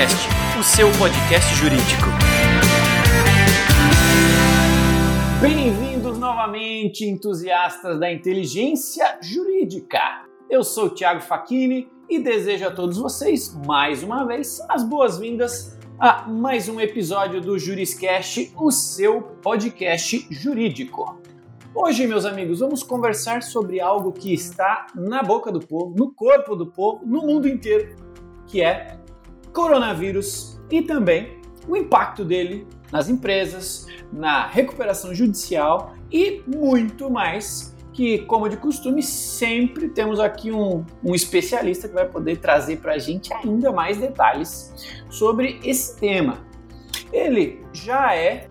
[0.00, 2.06] Juriscast, o seu podcast jurídico.
[5.42, 10.24] Bem-vindos novamente, entusiastas da inteligência jurídica.
[10.48, 15.78] Eu sou o Thiago Facchini e desejo a todos vocês, mais uma vez, as boas-vindas
[15.98, 21.20] a mais um episódio do Juriscast, o seu podcast jurídico.
[21.74, 26.56] Hoje, meus amigos, vamos conversar sobre algo que está na boca do povo, no corpo
[26.56, 27.96] do povo, no mundo inteiro,
[28.46, 28.99] que é
[29.52, 37.70] coronavírus e também o impacto dele nas empresas, na recuperação judicial e muito mais.
[37.92, 42.94] Que, como de costume, sempre temos aqui um, um especialista que vai poder trazer para
[42.94, 46.38] a gente ainda mais detalhes sobre esse tema.
[47.12, 48.48] Ele já é,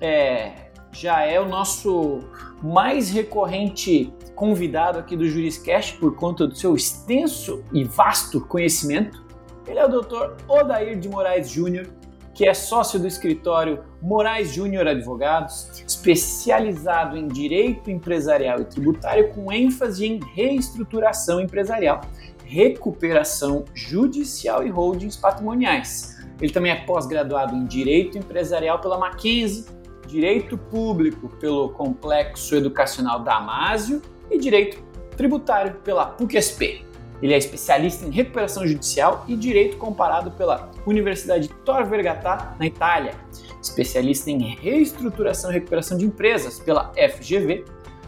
[0.00, 2.20] é já é o nosso
[2.62, 9.25] mais recorrente convidado aqui do Juriscast por conta do seu extenso e vasto conhecimento.
[9.66, 10.34] Ele é o Dr.
[10.48, 11.86] Odair de Moraes Júnior,
[12.34, 19.50] que é sócio do escritório Moraes Júnior Advogados, especializado em direito empresarial e tributário com
[19.50, 22.02] ênfase em reestruturação empresarial,
[22.44, 26.16] recuperação judicial e holdings patrimoniais.
[26.40, 29.64] Ele também é pós-graduado em direito empresarial pela Mackenzie
[30.06, 34.82] Direito Público pelo Complexo Educacional Damásio e Direito
[35.16, 36.84] Tributário pela PUC-SP.
[37.22, 43.14] Ele é especialista em recuperação judicial e direito comparado pela Universidade Tor Vergata, na Itália.
[43.62, 47.64] Especialista em reestruturação e recuperação de empresas pela FGV.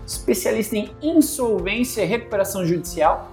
[0.06, 3.32] Especialista em insolvência e recuperação judicial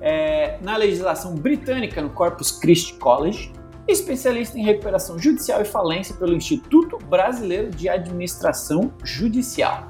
[0.00, 3.52] é, na legislação britânica no Corpus Christi College
[3.86, 9.88] especialista em recuperação judicial e falência pelo Instituto Brasileiro de Administração Judicial.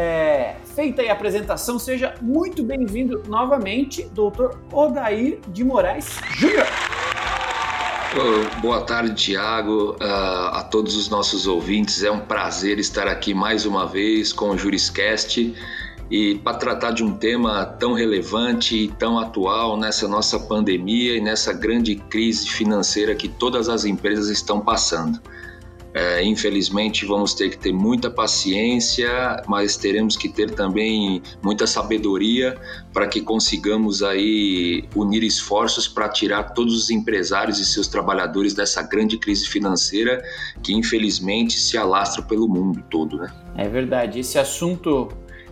[0.00, 6.68] É, feita a apresentação, seja muito bem-vindo novamente, doutor Odair de Moraes Júnior.
[8.60, 12.04] Boa tarde, Tiago, a todos os nossos ouvintes.
[12.04, 15.52] É um prazer estar aqui mais uma vez com o Juriscast
[16.08, 21.20] e para tratar de um tema tão relevante e tão atual nessa nossa pandemia e
[21.20, 25.20] nessa grande crise financeira que todas as empresas estão passando.
[25.94, 32.56] É, infelizmente, vamos ter que ter muita paciência, mas teremos que ter também muita sabedoria
[32.92, 38.82] para que consigamos aí unir esforços para tirar todos os empresários e seus trabalhadores dessa
[38.82, 40.22] grande crise financeira
[40.62, 43.32] que infelizmente se alastra pelo mundo todo, né?
[43.56, 44.20] É verdade.
[44.20, 45.08] Esse assunto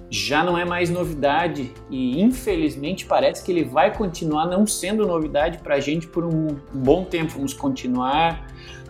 [0.08, 5.58] já não é mais novidade e infelizmente parece que ele vai continuar não sendo novidade
[5.58, 7.34] para a gente por um bom tempo.
[7.34, 8.46] Vamos continuar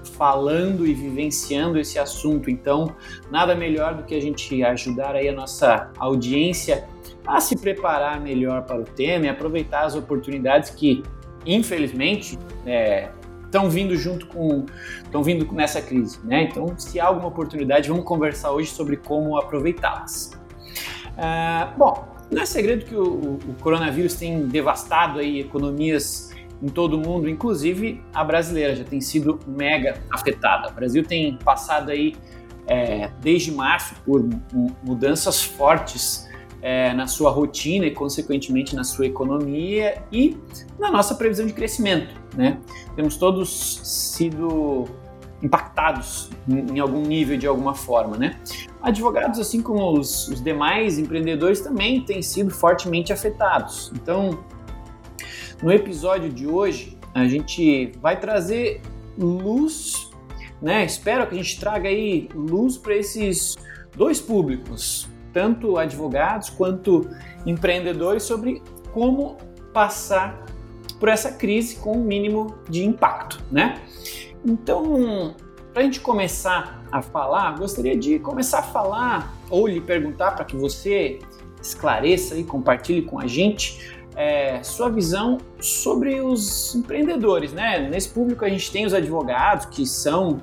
[0.06, 2.50] falando e vivenciando esse assunto.
[2.50, 2.94] Então,
[3.30, 6.86] nada melhor do que a gente ajudar aí a nossa audiência
[7.26, 11.02] a se preparar melhor para o tema e aproveitar as oportunidades que,
[11.44, 12.38] infelizmente,
[13.44, 14.64] estão é, vindo junto com
[15.02, 16.44] estão vindo nessa crise, né?
[16.44, 20.32] Então, se há alguma oportunidade, vamos conversar hoje sobre como aproveitá-las.
[21.16, 26.30] Uh, bom, não é segredo que o, o, coronavírus tem devastado aí economias
[26.62, 30.68] em todo o mundo, inclusive a brasileira já tem sido mega afetada.
[30.68, 32.16] O Brasil tem passado aí
[32.66, 34.24] é, desde março por
[34.82, 36.26] mudanças fortes
[36.62, 40.36] é, na sua rotina e, consequentemente, na sua economia e
[40.78, 42.14] na nossa previsão de crescimento.
[42.36, 42.58] Né?
[42.94, 44.84] Temos todos sido
[45.42, 48.40] impactados em algum nível, de alguma forma, né?
[48.80, 53.92] Advogados, assim como os, os demais empreendedores, também têm sido fortemente afetados.
[53.94, 54.42] Então,
[55.62, 58.82] no episódio de hoje, a gente vai trazer
[59.18, 60.10] luz,
[60.60, 60.84] né?
[60.84, 63.56] Espero que a gente traga aí luz para esses
[63.96, 67.08] dois públicos, tanto advogados quanto
[67.46, 68.62] empreendedores, sobre
[68.92, 69.36] como
[69.72, 70.44] passar
[71.00, 73.80] por essa crise com o mínimo de impacto, né?
[74.44, 75.34] Então,
[75.72, 80.44] para a gente começar a falar, gostaria de começar a falar ou lhe perguntar para
[80.44, 81.18] que você
[81.60, 87.78] esclareça e compartilhe com a gente é, sua visão sobre os empreendedores, né?
[87.78, 90.41] Nesse público a gente tem os advogados que são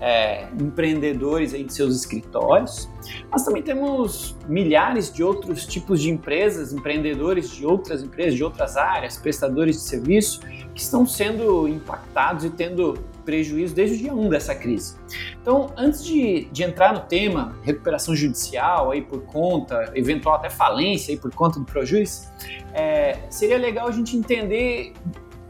[0.00, 2.88] é, empreendedores aí de seus escritórios,
[3.30, 8.76] mas também temos milhares de outros tipos de empresas, empreendedores de outras empresas, de outras
[8.76, 10.40] áreas, prestadores de serviço,
[10.74, 14.96] que estão sendo impactados e tendo prejuízo desde o dia 1 dessa crise.
[15.42, 21.12] Então, antes de, de entrar no tema recuperação judicial aí por conta, eventual até falência
[21.12, 22.28] aí por conta do prejuízo,
[22.72, 24.94] é, seria legal a gente entender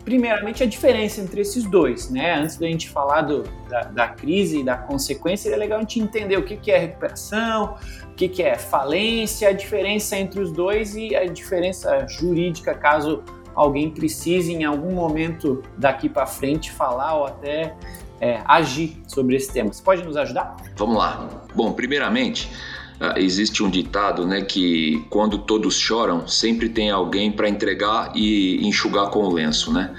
[0.08, 2.36] primeiramente a diferença entre esses dois, né?
[2.36, 6.00] Antes da gente falar do, da, da, crise e da consequência, seria legal a gente
[6.00, 10.50] entender o que, que é recuperação, o que, que é falência, a diferença entre os
[10.50, 13.22] dois e a diferença jurídica, caso
[13.54, 17.74] alguém precise em algum momento daqui para frente falar ou até
[18.18, 19.70] é, agir sobre esse tema.
[19.70, 20.56] Você pode nos ajudar?
[20.74, 21.28] Vamos lá.
[21.54, 22.50] Bom, primeiramente,
[23.00, 28.66] Uh, existe um ditado, né, que quando todos choram, sempre tem alguém para entregar e
[28.66, 29.94] enxugar com o lenço, né?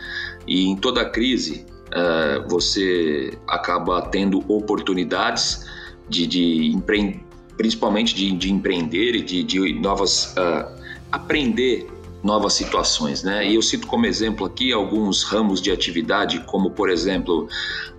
[0.45, 5.65] E em toda crise, uh, você acaba tendo oportunidades
[6.09, 7.23] de, de empre...
[7.55, 10.69] principalmente de, de, empreender e de, de novas uh,
[11.11, 11.87] aprender
[12.21, 13.47] novas situações, né?
[13.49, 17.47] E eu cito como exemplo aqui alguns ramos de atividade, como por exemplo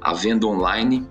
[0.00, 1.06] a venda online,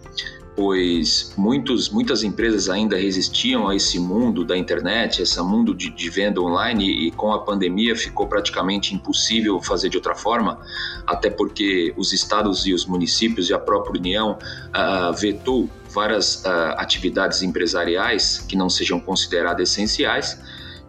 [0.59, 6.09] pois muitos, muitas empresas ainda resistiam a esse mundo da internet, esse mundo de, de,
[6.09, 10.59] venda online, e com a pandemia ficou praticamente impossível fazer de outra forma,
[11.07, 16.75] até porque os estados e os municípios e a própria União uh, vetou várias uh,
[16.75, 20.41] atividades empresariais que não sejam consideradas essenciais.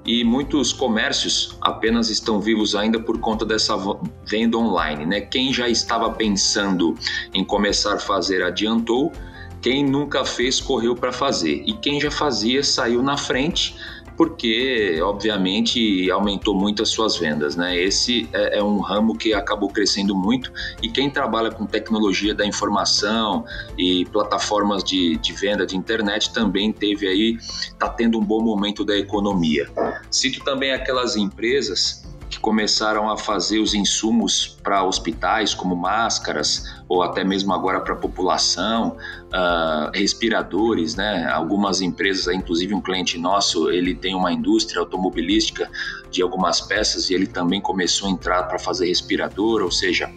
[0.05, 3.77] E muitos comércios apenas estão vivos ainda por conta dessa
[4.25, 5.07] venda online.
[5.07, 5.21] Né?
[5.21, 6.97] Quem já estava pensando
[7.33, 9.13] em começar a fazer adiantou,
[9.61, 13.75] quem nunca fez correu para fazer e quem já fazia saiu na frente
[14.21, 17.75] porque obviamente aumentou muito as suas vendas, né?
[17.75, 20.53] Esse é, é, um ramo que acabou crescendo muito
[20.83, 23.47] e quem trabalha com tecnologia da informação
[23.79, 27.39] e plataformas de, de venda de internet também teve aí,
[27.79, 29.67] tá tendo um bom momento da economia.
[30.11, 37.03] Cito também aquelas empresas que começaram a fazer os insumos para hospitais, como máscaras, ou
[37.03, 38.97] até mesmo agora para a população,
[39.27, 41.29] uh, respiradores, né?
[41.29, 45.69] Algumas empresas, inclusive um cliente nosso, ele tem uma indústria automobilística
[46.09, 50.09] de algumas peças e ele também começou a entrar para fazer respirador, ou seja,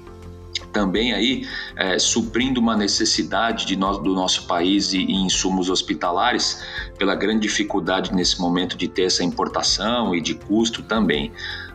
[0.73, 6.61] também aí é, suprindo uma necessidade de nós, do nosso país e, e insumos hospitalares,
[6.97, 11.31] pela grande dificuldade nesse momento de ter essa importação e de custo também.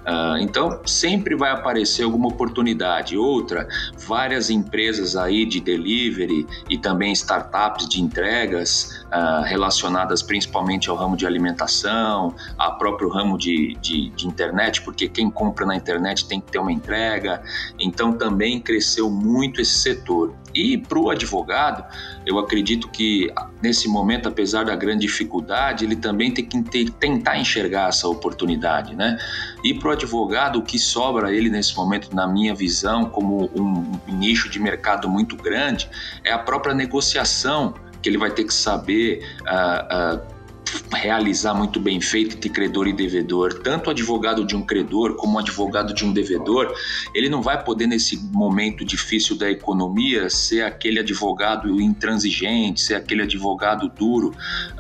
[0.09, 3.15] Uh, então, sempre vai aparecer alguma oportunidade.
[3.19, 3.69] Outra,
[4.07, 11.15] várias empresas aí de delivery e também startups de entregas uh, relacionadas principalmente ao ramo
[11.15, 16.41] de alimentação, ao próprio ramo de, de, de, internet, porque quem compra na internet tem
[16.41, 17.43] que ter uma entrega.
[17.79, 20.35] Então, também cresceu muito esse setor.
[20.59, 21.85] E para o advogado,
[22.27, 23.33] eu acredito que
[23.63, 28.97] nesse momento, apesar da grande dificuldade, ele também tem que ter, tentar enxergar essa oportunidade,
[28.97, 29.17] né?
[29.63, 33.99] E para o advogado, o que sobra ele nesse momento, na minha visão, como um,
[34.09, 35.89] um nicho de mercado muito grande,
[36.25, 39.25] é a própria negociação que ele vai ter que saber.
[39.43, 40.38] Uh, uh,
[40.93, 45.37] realizar muito bem feito entre credor e devedor, tanto o advogado de um credor como
[45.37, 46.75] o advogado de um devedor,
[47.15, 53.23] ele não vai poder nesse momento difícil da economia ser aquele advogado intransigente, ser aquele
[53.23, 54.32] advogado duro,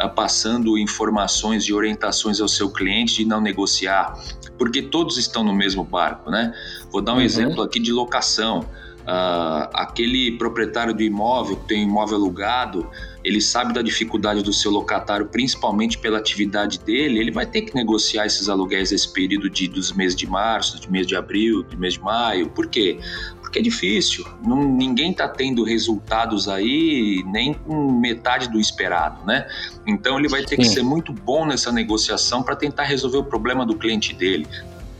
[0.02, 4.14] uh, passando informações e orientações ao seu cliente de não negociar,
[4.56, 6.52] porque todos estão no mesmo barco, né?
[6.90, 7.22] Vou dar um uhum.
[7.22, 8.64] exemplo aqui de locação.
[9.08, 12.90] Uh, aquele proprietário do imóvel que tem imóvel alugado,
[13.24, 17.74] ele sabe da dificuldade do seu locatário, principalmente pela atividade dele, ele vai ter que
[17.74, 21.78] negociar esses aluguéis nesse período de, dos meses de março, do mês de abril, do
[21.78, 22.50] mês de maio.
[22.50, 22.98] Por quê?
[23.40, 24.26] Porque é difícil.
[24.44, 29.48] Não, ninguém está tendo resultados aí nem com metade do esperado, né?
[29.86, 30.62] Então ele vai ter Sim.
[30.62, 34.46] que ser muito bom nessa negociação para tentar resolver o problema do cliente dele.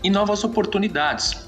[0.02, 1.47] E novas oportunidades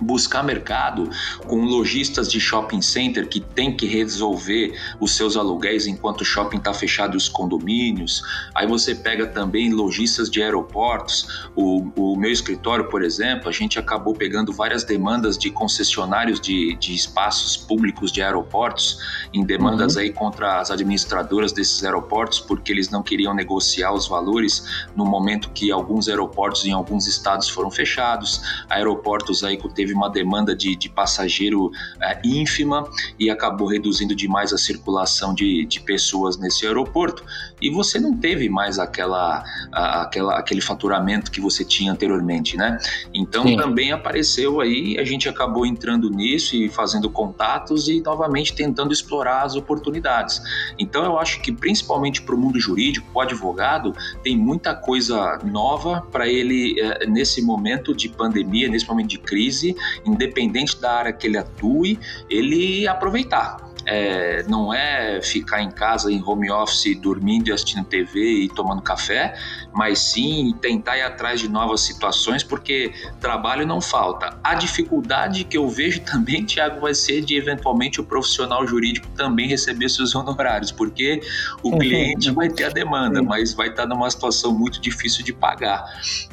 [0.00, 1.08] buscar mercado
[1.46, 6.58] com lojistas de shopping center que tem que resolver os seus aluguéis enquanto o shopping
[6.58, 8.22] está fechado e os condomínios.
[8.54, 11.48] Aí você pega também lojistas de aeroportos.
[11.54, 16.76] O, o meu escritório, por exemplo, a gente acabou pegando várias demandas de concessionários de,
[16.76, 18.98] de espaços públicos de aeroportos,
[19.32, 20.02] em demandas uhum.
[20.02, 25.50] aí contra as administradoras desses aeroportos, porque eles não queriam negociar os valores no momento
[25.50, 30.74] que alguns aeroportos em alguns estados foram fechados, aeroportos aí que teve uma demanda de,
[30.74, 31.70] de passageiro
[32.02, 32.88] é, ínfima
[33.18, 37.24] e acabou reduzindo demais a circulação de, de pessoas nesse aeroporto
[37.62, 42.78] e você não teve mais aquela, a, aquela aquele faturamento que você tinha anteriormente, né?
[43.14, 43.56] Então Sim.
[43.56, 49.42] também apareceu aí, a gente acabou entrando nisso e fazendo contatos e novamente tentando explorar
[49.42, 50.42] as oportunidades.
[50.78, 56.02] Então eu acho que principalmente para o mundo jurídico, o advogado tem muita coisa nova
[56.10, 61.12] para ele é, nesse momento de pandemia, nesse momento de crise crise, independente da área
[61.12, 63.66] que ele atue, ele aproveitar.
[63.88, 68.82] É, não é ficar em casa em home office dormindo e assistindo TV e tomando
[68.82, 69.36] café,
[69.76, 74.38] mas sim tentar ir atrás de novas situações, porque trabalho não falta.
[74.42, 79.46] A dificuldade que eu vejo também, Tiago, vai ser de eventualmente o profissional jurídico também
[79.46, 81.20] receber seus honorários, porque
[81.62, 85.84] o cliente vai ter a demanda, mas vai estar numa situação muito difícil de pagar.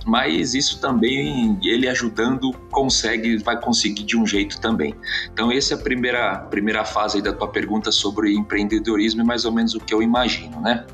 [0.06, 4.96] Mas isso também, ele ajudando, consegue, vai conseguir de um jeito também.
[5.34, 9.52] Então, essa é a primeira, primeira fase da tua pergunta sobre empreendedorismo e mais ou
[9.52, 10.86] menos o que eu imagino, né?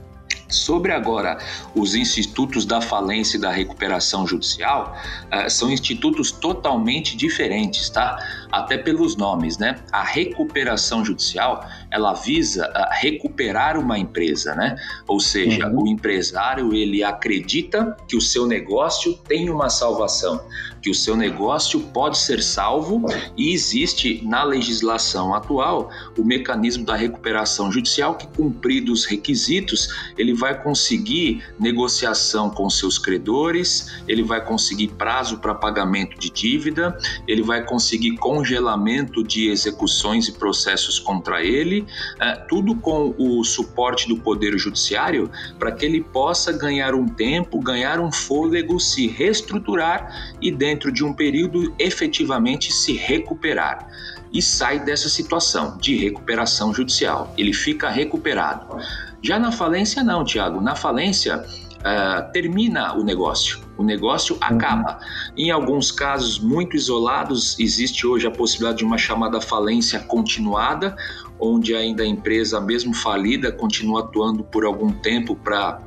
[0.50, 1.38] Sobre agora
[1.76, 8.18] os institutos da falência e da recuperação judicial, uh, são institutos totalmente diferentes, tá?
[8.52, 9.80] Até pelos nomes, né?
[9.92, 14.76] A recuperação judicial, ela visa uh, recuperar uma empresa, né?
[15.08, 15.84] Ou seja, uhum.
[15.84, 20.42] o empresário, ele acredita que o seu negócio tem uma salvação
[20.82, 23.06] que o seu negócio pode ser salvo
[23.38, 30.34] e existe na legislação atual o mecanismo da recuperação judicial que, cumpridos os requisitos, ele
[30.34, 37.42] vai conseguir negociação com seus credores, ele vai conseguir prazo para pagamento de dívida, ele
[37.42, 41.79] vai conseguir congelamento de execuções e processos contra ele,
[42.20, 47.60] é, tudo com o suporte do Poder Judiciário para que ele possa ganhar um tempo,
[47.60, 53.88] ganhar um fôlego, se reestruturar e dentro de um período efetivamente se recuperar
[54.32, 57.34] e sai dessa situação de recuperação judicial.
[57.38, 58.78] Ele fica recuperado.
[59.22, 60.62] Já na falência, não, Tiago.
[60.62, 61.44] Na falência,
[61.80, 63.60] uh, termina o negócio.
[63.78, 64.44] O negócio uhum.
[64.44, 65.00] acaba.
[65.36, 70.96] Em alguns casos muito isolados, existe hoje a possibilidade de uma chamada falência continuada,
[71.40, 75.82] onde ainda a empresa, mesmo falida, continua atuando por algum tempo para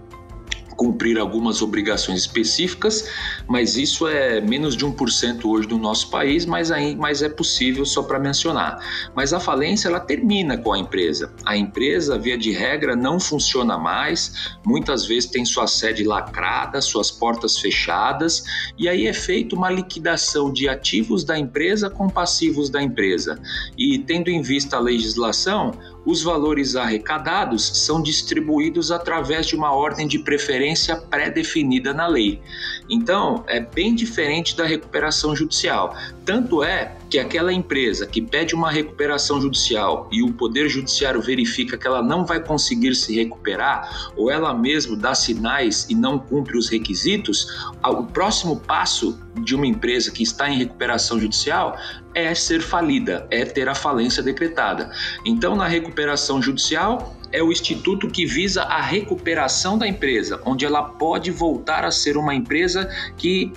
[0.76, 3.09] cumprir algumas obrigações específicas,
[3.47, 7.85] mas isso é menos de 1% hoje no nosso país, mas, aí, mas é possível
[7.85, 8.79] só para mencionar.
[9.14, 11.33] Mas a falência ela termina com a empresa.
[11.45, 17.11] A empresa, via de regra, não funciona mais, muitas vezes tem sua sede lacrada, suas
[17.11, 18.45] portas fechadas,
[18.79, 23.38] e aí é feita uma liquidação de ativos da empresa com passivos da empresa.
[23.76, 25.73] E tendo em vista a legislação,
[26.04, 32.40] os valores arrecadados são distribuídos através de uma ordem de preferência pré-definida na lei.
[32.88, 35.97] Então, é bem diferente da recuperação judicial.
[36.25, 41.76] Tanto é que aquela empresa que pede uma recuperação judicial e o Poder Judiciário verifica
[41.76, 46.57] que ela não vai conseguir se recuperar, ou ela mesma dá sinais e não cumpre
[46.57, 47.47] os requisitos,
[47.85, 51.76] o próximo passo de uma empresa que está em recuperação judicial
[52.14, 54.90] é ser falida, é ter a falência decretada.
[55.23, 60.83] Então, na recuperação judicial, é o instituto que visa a recuperação da empresa, onde ela
[60.83, 63.52] pode voltar a ser uma empresa que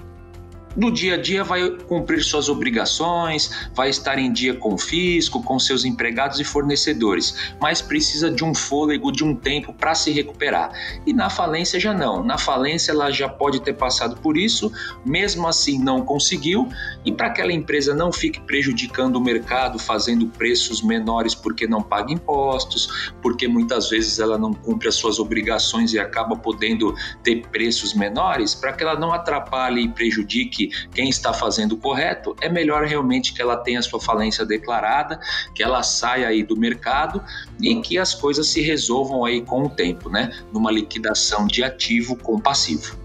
[0.75, 5.41] no dia a dia vai cumprir suas obrigações, vai estar em dia com o fisco,
[5.41, 10.12] com seus empregados e fornecedores, mas precisa de um fôlego, de um tempo para se
[10.12, 10.72] recuperar.
[11.05, 12.24] E na falência já não.
[12.24, 14.72] Na falência ela já pode ter passado por isso,
[15.05, 16.67] mesmo assim não conseguiu,
[17.05, 22.12] e para aquela empresa não fique prejudicando o mercado, fazendo preços menores porque não paga
[22.12, 27.94] impostos, porque muitas vezes ela não cumpre as suas obrigações e acaba podendo ter preços
[27.94, 32.86] menores, para que ela não atrapalhe e prejudique quem está fazendo o correto, é melhor
[32.86, 35.20] realmente que ela tenha sua falência declarada,
[35.54, 37.24] que ela saia aí do mercado
[37.62, 40.32] e que as coisas se resolvam aí com o tempo, né?
[40.52, 42.98] Numa liquidação de ativo com passivo.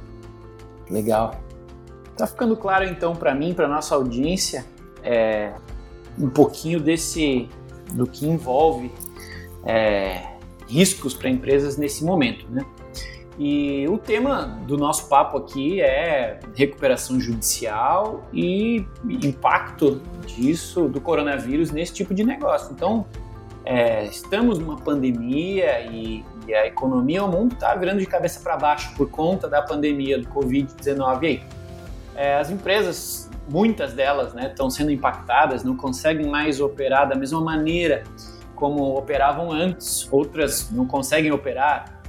[0.90, 1.40] Legal.
[2.16, 4.66] Tá ficando claro então para mim, para nossa audiência,
[5.02, 5.52] é,
[6.18, 7.48] um pouquinho desse
[7.92, 8.90] do que envolve
[9.64, 10.34] é,
[10.68, 12.64] riscos para empresas nesse momento, né?
[13.42, 21.70] E o tema do nosso papo aqui é recuperação judicial e impacto disso, do coronavírus,
[21.70, 22.70] nesse tipo de negócio.
[22.70, 23.06] Então,
[23.64, 28.58] é, estamos numa pandemia e, e, a economia, o mundo está virando de cabeça para
[28.58, 31.42] baixo por conta da pandemia do Covid-19 aí.
[32.14, 37.40] É, as empresas, muitas delas, estão né, sendo impactadas, não conseguem mais operar da mesma
[37.40, 38.04] maneira
[38.54, 41.99] como operavam antes, outras não conseguem operar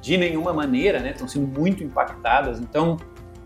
[0.00, 1.10] de nenhuma maneira, né?
[1.10, 2.60] Estão sendo muito impactadas.
[2.60, 2.96] Então,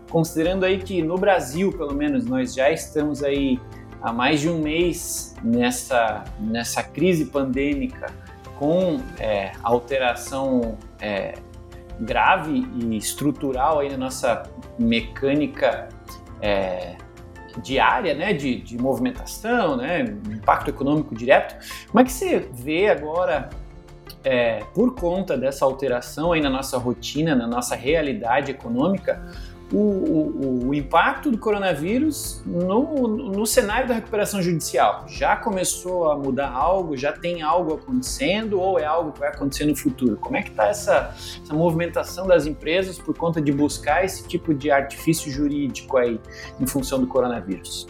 [0.09, 3.59] considerando aí que no Brasil, pelo menos, nós já estamos aí
[4.01, 8.07] há mais de um mês nessa, nessa crise pandêmica
[8.59, 11.33] com é, alteração é,
[11.99, 14.43] grave e estrutural aí na nossa
[14.77, 15.89] mecânica
[16.41, 16.95] é,
[17.61, 21.55] diária, né, de, de movimentação, né, impacto econômico direto.
[21.87, 23.49] Como é que você vê agora
[24.23, 29.21] é, por conta dessa alteração aí na nossa rotina, na nossa realidade econômica,
[29.71, 35.05] o, o, o, impacto do coronavírus no, no cenário da recuperação judicial?
[35.07, 36.95] Já começou a mudar algo?
[36.95, 40.15] Já tem algo acontecendo ou é algo que vai acontecer no futuro?
[40.17, 44.53] Como é que está essa, essa movimentação das empresas por conta de buscar esse tipo
[44.53, 46.19] de artifício jurídico aí
[46.59, 47.87] em função do coronavírus?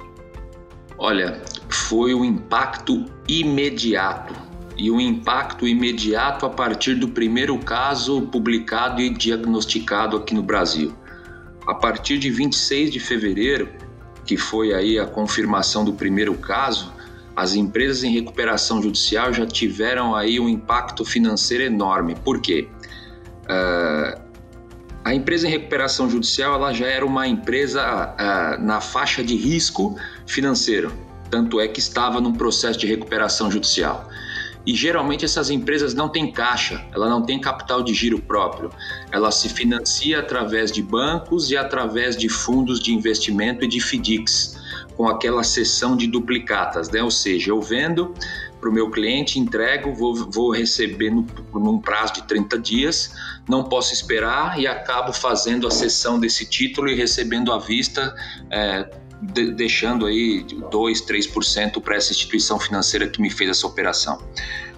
[0.97, 9.01] Olha, foi um impacto imediato e um impacto imediato a partir do primeiro caso publicado
[9.01, 10.93] e diagnosticado aqui no Brasil.
[11.67, 13.69] A partir de 26 de fevereiro,
[14.25, 16.91] que foi aí a confirmação do primeiro caso,
[17.35, 22.15] as empresas em recuperação judicial já tiveram aí um impacto financeiro enorme.
[22.23, 22.67] Por quê?
[23.43, 24.21] Uh,
[25.03, 29.97] a empresa em recuperação judicial ela já era uma empresa uh, na faixa de risco
[30.25, 30.93] financeiro,
[31.29, 34.07] tanto é que estava num processo de recuperação judicial.
[34.65, 38.69] E geralmente essas empresas não têm caixa, ela não tem capital de giro próprio.
[39.11, 44.57] Ela se financia através de bancos e através de fundos de investimento e de FDICs,
[44.95, 47.03] com aquela sessão de duplicatas, né?
[47.03, 48.13] Ou seja, eu vendo
[48.63, 53.13] para o meu cliente, entrego, vou, vou receber no, num prazo de 30 dias,
[53.49, 58.15] não posso esperar e acabo fazendo a cessão desse título e recebendo à vista.
[58.49, 58.89] É,
[59.31, 64.19] de, deixando aí 2, 3% para essa instituição financeira que me fez essa operação.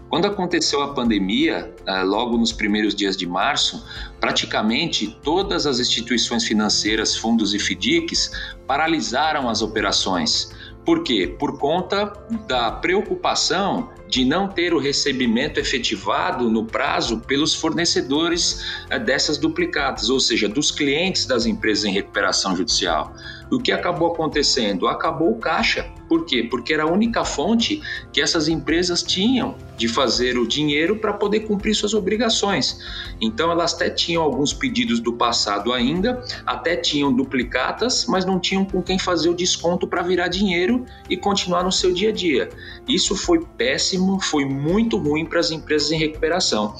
[0.10, 3.84] Quando aconteceu a pandemia, eh, logo nos primeiros dias de março,
[4.20, 8.32] praticamente todas as instituições financeiras, fundos e FDICs
[8.68, 10.52] paralisaram as operações.
[10.86, 11.36] Por quê?
[11.40, 12.14] Por conta
[12.48, 20.10] da preocupação de não ter o recebimento efetivado no prazo pelos fornecedores eh, dessas duplicadas,
[20.10, 23.14] ou seja, dos clientes das empresas em recuperação judicial.
[23.52, 24.88] O que acabou acontecendo?
[24.88, 25.86] Acabou o caixa.
[26.08, 26.44] Por quê?
[26.44, 27.82] Porque era a única fonte
[28.12, 32.80] que essas empresas tinham de fazer o dinheiro para poder cumprir suas obrigações.
[33.20, 38.66] Então elas até tinham alguns pedidos do passado ainda, até tinham duplicatas, mas não tinham
[38.66, 42.50] com quem fazer o desconto para virar dinheiro e continuar no seu dia a dia.
[42.88, 46.76] Isso foi péssimo, foi muito ruim para as empresas em recuperação.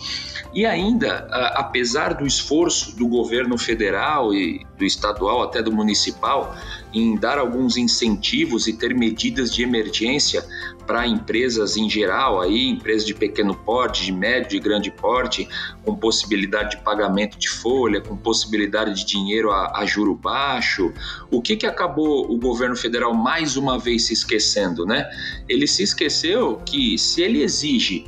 [0.54, 6.56] E ainda, apesar do esforço do governo federal e do estadual até do municipal
[6.94, 10.46] em dar alguns incentivos e ter medidas de emergência
[10.86, 15.48] para empresas em geral, aí empresas de pequeno porte, de médio e grande porte,
[15.84, 20.94] com possibilidade de pagamento de folha, com possibilidade de dinheiro a, a juro baixo.
[21.32, 25.10] O que, que acabou o governo federal mais uma vez se esquecendo, né?
[25.50, 28.06] Ele se esqueceu que se ele exige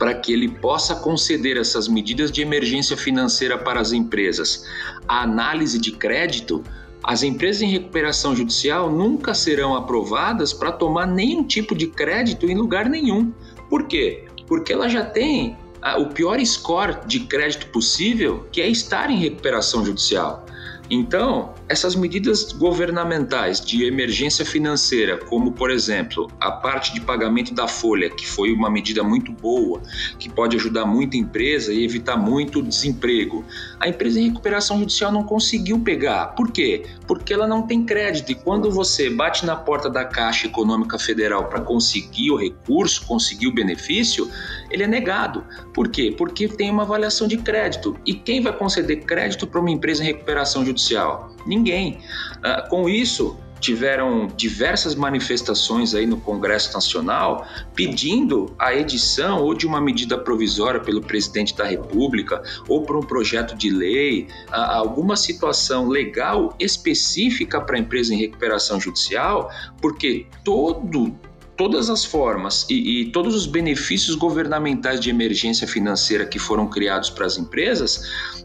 [0.00, 4.64] para que ele possa conceder essas medidas de emergência financeira para as empresas.
[5.06, 6.64] A análise de crédito,
[7.02, 12.54] as empresas em recuperação judicial nunca serão aprovadas para tomar nenhum tipo de crédito em
[12.54, 13.32] lugar nenhum.
[13.68, 14.26] Por quê?
[14.46, 15.56] Porque ela já tem
[15.98, 20.44] o pior score de crédito possível, que é estar em recuperação judicial.
[20.90, 27.68] Então, essas medidas governamentais de emergência financeira, como por exemplo a parte de pagamento da
[27.68, 29.80] folha, que foi uma medida muito boa,
[30.18, 33.44] que pode ajudar muito a empresa e evitar muito desemprego,
[33.78, 36.34] a empresa em recuperação judicial não conseguiu pegar.
[36.34, 36.84] Por quê?
[37.06, 38.32] Porque ela não tem crédito.
[38.32, 43.46] E quando você bate na porta da Caixa Econômica Federal para conseguir o recurso, conseguir
[43.46, 44.28] o benefício,
[44.72, 45.44] ele é negado.
[45.72, 46.12] Por quê?
[46.18, 47.96] Porque tem uma avaliação de crédito.
[48.04, 50.79] E quem vai conceder crédito para uma empresa em recuperação judicial?
[50.80, 51.30] Judicial?
[51.46, 51.98] Ninguém.
[52.38, 59.66] Uh, com isso, tiveram diversas manifestações aí no Congresso Nacional pedindo a edição ou de
[59.66, 65.88] uma medida provisória pelo presidente da República ou por um projeto de lei, alguma situação
[65.88, 71.14] legal específica para a empresa em recuperação judicial, porque todo
[71.60, 77.10] todas as formas e, e, todos os benefícios governamentais de emergência financeira que foram criados
[77.10, 78.00] para as empresas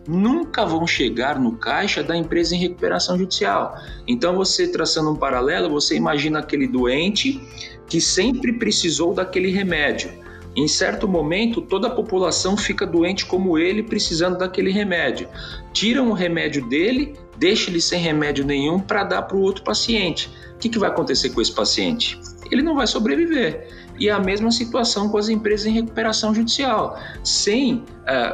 [0.05, 3.77] nunca vão chegar no caixa da empresa em recuperação judicial.
[4.05, 7.41] Então, você traçando um paralelo, você imagina aquele doente
[7.87, 10.11] que sempre precisou daquele remédio.
[10.53, 15.29] Em certo momento, toda a população fica doente como ele, precisando daquele remédio.
[15.71, 20.29] Tiram o remédio dele, deixa ele sem remédio nenhum para dar para o outro paciente.
[20.55, 22.19] O que, que vai acontecer com esse paciente?
[22.55, 23.67] Ele não vai sobreviver.
[23.99, 26.99] E a mesma situação com as empresas em recuperação judicial.
[27.23, 27.75] Sem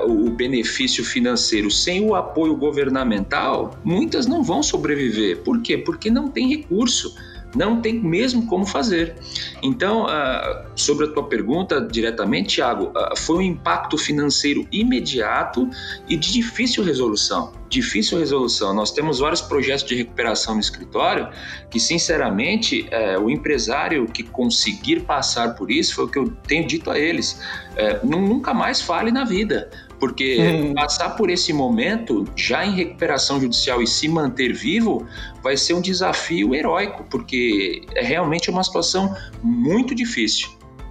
[0.01, 5.39] uh, o benefício financeiro, sem o apoio governamental, muitas não vão sobreviver.
[5.43, 5.77] Por quê?
[5.77, 7.15] Porque não tem recurso
[7.55, 9.15] não tem mesmo como fazer.
[9.61, 15.69] Então, uh, sobre a tua pergunta diretamente, Thiago, uh, foi um impacto financeiro imediato
[16.07, 17.53] e de difícil resolução.
[17.69, 18.73] Difícil resolução.
[18.73, 21.29] Nós temos vários projetos de recuperação no escritório
[21.69, 26.67] que, sinceramente, uh, o empresário que conseguir passar por isso, foi o que eu tenho
[26.67, 27.41] dito a eles,
[27.75, 29.69] eh, nunca mais fale na vida
[30.01, 35.05] porque passar por esse momento, já em recuperação judicial e se manter vivo,
[35.43, 40.49] vai ser um desafio heróico, porque é realmente uma situação muito difícil.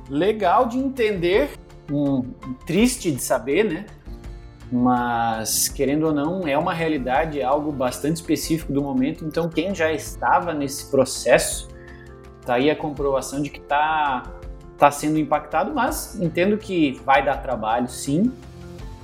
[0.08, 1.50] Legal de entender,
[1.90, 2.22] um,
[2.64, 3.86] triste de saber, né?
[4.70, 9.24] Mas, querendo ou não, é uma realidade, é algo bastante específico do momento.
[9.24, 11.68] Então, quem já estava nesse processo,
[12.46, 14.22] tá aí a comprovação de que está
[14.78, 18.32] tá sendo impactado, mas entendo que vai dar trabalho, sim.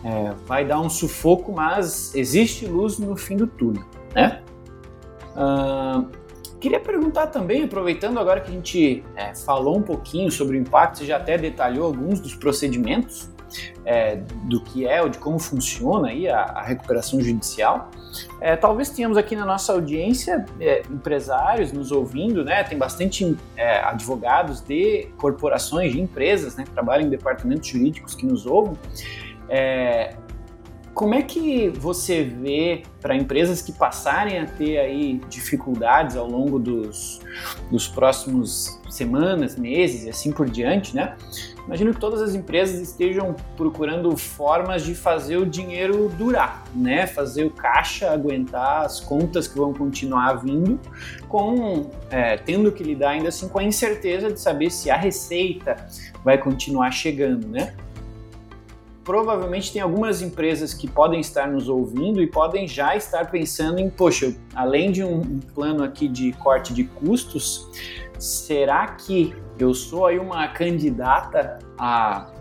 [0.04, 4.42] É, vai dar um sufoco, mas existe luz no fim do túnel, né?
[5.34, 6.08] Uh,
[6.60, 10.98] queria perguntar também, aproveitando agora que a gente é, falou um pouquinho sobre o impacto,
[10.98, 13.28] você já até detalhou alguns dos procedimentos,
[13.84, 17.90] é, do que é ou de como funciona aí a, a recuperação judicial.
[18.40, 22.64] É, talvez tenhamos aqui na nossa audiência é, empresários nos ouvindo, né?
[22.64, 26.64] Tem bastante é, advogados de corporações, de empresas, né?
[26.64, 28.76] Que trabalham em departamentos jurídicos que nos ouvem.
[29.48, 30.16] É,
[30.96, 36.58] como é que você vê para empresas que passarem a ter aí dificuldades ao longo
[36.58, 37.20] dos,
[37.70, 41.14] dos próximos semanas, meses e assim por diante, né?
[41.66, 47.06] Imagino que todas as empresas estejam procurando formas de fazer o dinheiro durar, né?
[47.06, 50.80] Fazer o caixa aguentar as contas que vão continuar vindo,
[51.28, 55.76] com é, tendo que lidar ainda assim com a incerteza de saber se a receita
[56.24, 57.74] vai continuar chegando, né?
[59.06, 63.88] Provavelmente tem algumas empresas que podem estar nos ouvindo e podem já estar pensando em,
[63.88, 67.70] poxa, além de um plano aqui de corte de custos,
[68.18, 72.32] será que eu sou aí uma candidata a,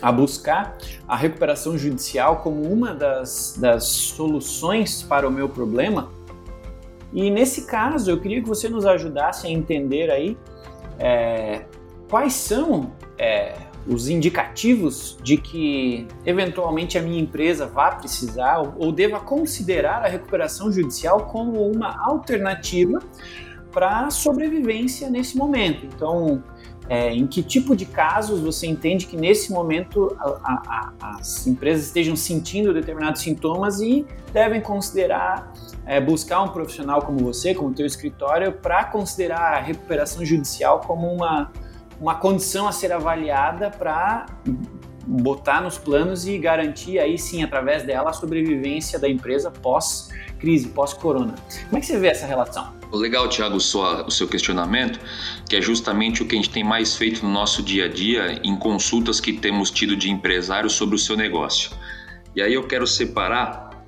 [0.00, 6.10] a buscar a recuperação judicial como uma das, das soluções para o meu problema?
[7.12, 10.38] E nesse caso, eu queria que você nos ajudasse a entender aí
[10.98, 11.66] é,
[12.08, 13.54] quais são é,
[13.86, 20.70] os indicativos de que eventualmente a minha empresa vá precisar ou deva considerar a recuperação
[20.70, 23.00] judicial como uma alternativa
[23.72, 25.86] para sobrevivência nesse momento.
[25.86, 26.42] Então,
[26.88, 31.86] é, em que tipo de casos você entende que nesse momento a, a, as empresas
[31.86, 35.52] estejam sentindo determinados sintomas e devem considerar
[35.86, 40.80] é, buscar um profissional como você, como o teu escritório, para considerar a recuperação judicial
[40.80, 41.50] como uma
[42.00, 44.26] uma condição a ser avaliada para
[45.06, 51.34] botar nos planos e garantir aí sim, através dela, a sobrevivência da empresa pós-crise, pós-corona.
[51.64, 52.72] Como é que você vê essa relação?
[52.92, 55.00] Legal, Thiago, o seu questionamento,
[55.48, 58.40] que é justamente o que a gente tem mais feito no nosso dia a dia
[58.44, 61.70] em consultas que temos tido de empresários sobre o seu negócio.
[62.36, 63.84] E aí eu quero separar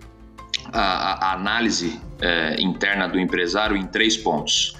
[0.73, 4.75] a, a análise é, interna do empresário em três pontos.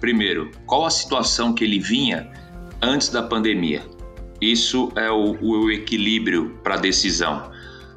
[0.00, 2.30] Primeiro, qual a situação que ele vinha
[2.84, 3.82] antes da pandemia.
[4.40, 7.50] Isso é o, o equilíbrio para a decisão.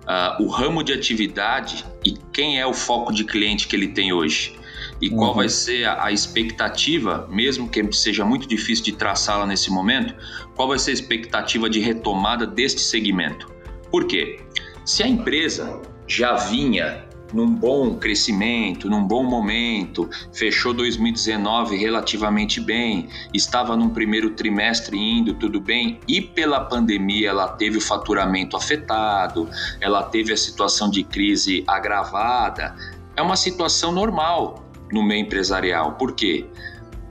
[0.04, 4.14] Uh, o ramo de atividade e quem é o foco de cliente que ele tem
[4.14, 4.56] hoje.
[5.02, 5.18] E uhum.
[5.18, 10.16] qual vai ser a, a, expectativa, mesmo que seja muito difícil de traçá-la nesse momento,
[10.56, 13.52] qual vai ser a expectativa de retomada deste segmento?
[13.92, 14.40] Por quê?
[14.86, 23.10] Se a empresa já vinha num bom crescimento, num bom momento, fechou 2019 relativamente bem,
[23.34, 29.50] estava num primeiro trimestre indo tudo bem, e pela pandemia ela teve o faturamento afetado,
[29.82, 32.76] ela teve a situação de crise agravada.
[33.16, 35.94] É uma situação normal no meio empresarial.
[35.94, 36.46] Por quê?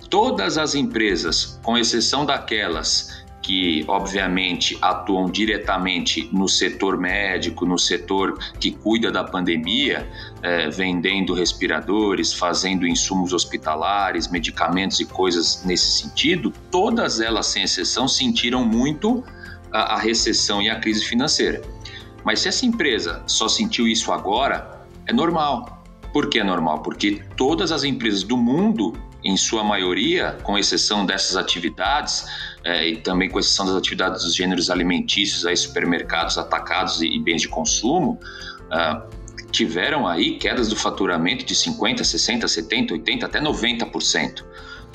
[0.09, 8.37] Todas as empresas, com exceção daquelas que obviamente atuam diretamente no setor médico, no setor
[8.59, 10.05] que cuida da pandemia,
[10.43, 18.09] é, vendendo respiradores, fazendo insumos hospitalares, medicamentos e coisas nesse sentido, todas elas, sem exceção,
[18.09, 19.23] sentiram muito
[19.73, 21.63] a, a recessão e a crise financeira.
[22.25, 25.85] Mas se essa empresa só sentiu isso agora, é normal.
[26.13, 26.83] Por que é normal?
[26.83, 28.93] Porque todas as empresas do mundo
[29.27, 32.27] em sua maioria, com exceção dessas atividades,
[32.65, 37.19] é, e também com exceção das atividades dos gêneros alimentícios, aí, supermercados, atacados e, e
[37.19, 38.21] bens de consumo,
[38.67, 39.03] uh,
[39.51, 44.45] tiveram aí quedas do faturamento de 50%, 60%, 70%, 80%, até 90%.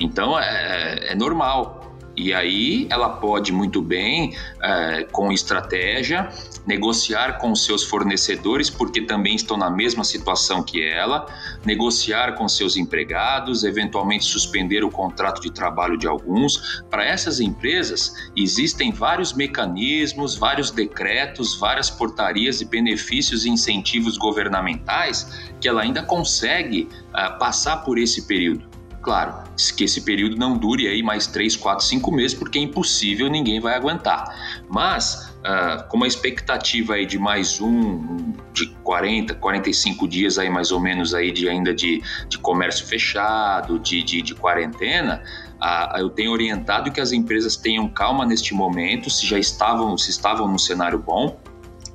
[0.00, 1.81] Então é, é normal.
[2.16, 6.28] E aí ela pode muito bem, é, com estratégia,
[6.66, 11.26] negociar com seus fornecedores, porque também estão na mesma situação que ela,
[11.64, 16.82] negociar com seus empregados, eventualmente suspender o contrato de trabalho de alguns.
[16.90, 25.50] Para essas empresas, existem vários mecanismos, vários decretos, várias portarias e benefícios e incentivos governamentais
[25.60, 28.71] que ela ainda consegue uh, passar por esse período.
[29.02, 29.34] Claro,
[29.76, 33.58] que esse período não dure aí mais 3, 4, 5 meses, porque é impossível, ninguém
[33.58, 34.62] vai aguentar.
[34.68, 40.70] Mas, uh, com uma expectativa aí de mais um, de 40, 45 dias aí mais
[40.70, 45.20] ou menos aí de ainda de, de comércio fechado, de, de, de quarentena,
[45.56, 50.10] uh, eu tenho orientado que as empresas tenham calma neste momento, se já estavam, se
[50.10, 51.40] estavam num cenário bom,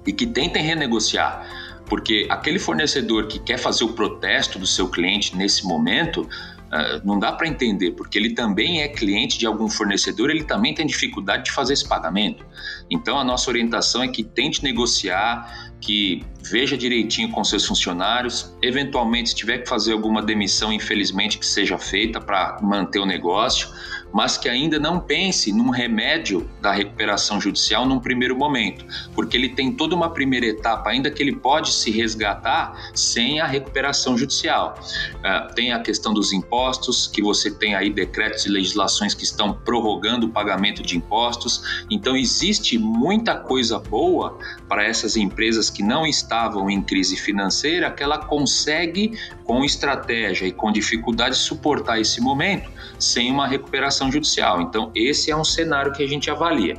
[0.05, 1.47] e que tentem renegociar
[1.89, 6.27] porque aquele fornecedor que quer fazer o protesto do seu cliente nesse momento,
[6.67, 10.73] Uh, não dá para entender, porque ele também é cliente de algum fornecedor, ele também
[10.73, 12.45] tem dificuldade de fazer esse pagamento.
[12.91, 19.29] Então, a nossa orientação é que tente negociar, que veja direitinho com seus funcionários, eventualmente,
[19.29, 23.69] se tiver que fazer alguma demissão, infelizmente, que seja feita para manter o negócio,
[24.13, 29.49] mas que ainda não pense num remédio da recuperação judicial num primeiro momento, porque ele
[29.49, 34.79] tem toda uma primeira etapa ainda que ele pode se resgatar sem a recuperação judicial.
[35.15, 39.53] Uh, tem a questão dos impostos, que você tem aí decretos e legislações que estão
[39.53, 46.05] prorrogando o pagamento de impostos, então existe muita coisa boa para essas empresas que não
[46.05, 52.69] estavam em crise financeira, que ela consegue com estratégia e com dificuldade suportar esse momento
[52.99, 54.61] sem uma recuperação judicial.
[54.61, 56.75] Então, esse é um cenário que a gente avalia.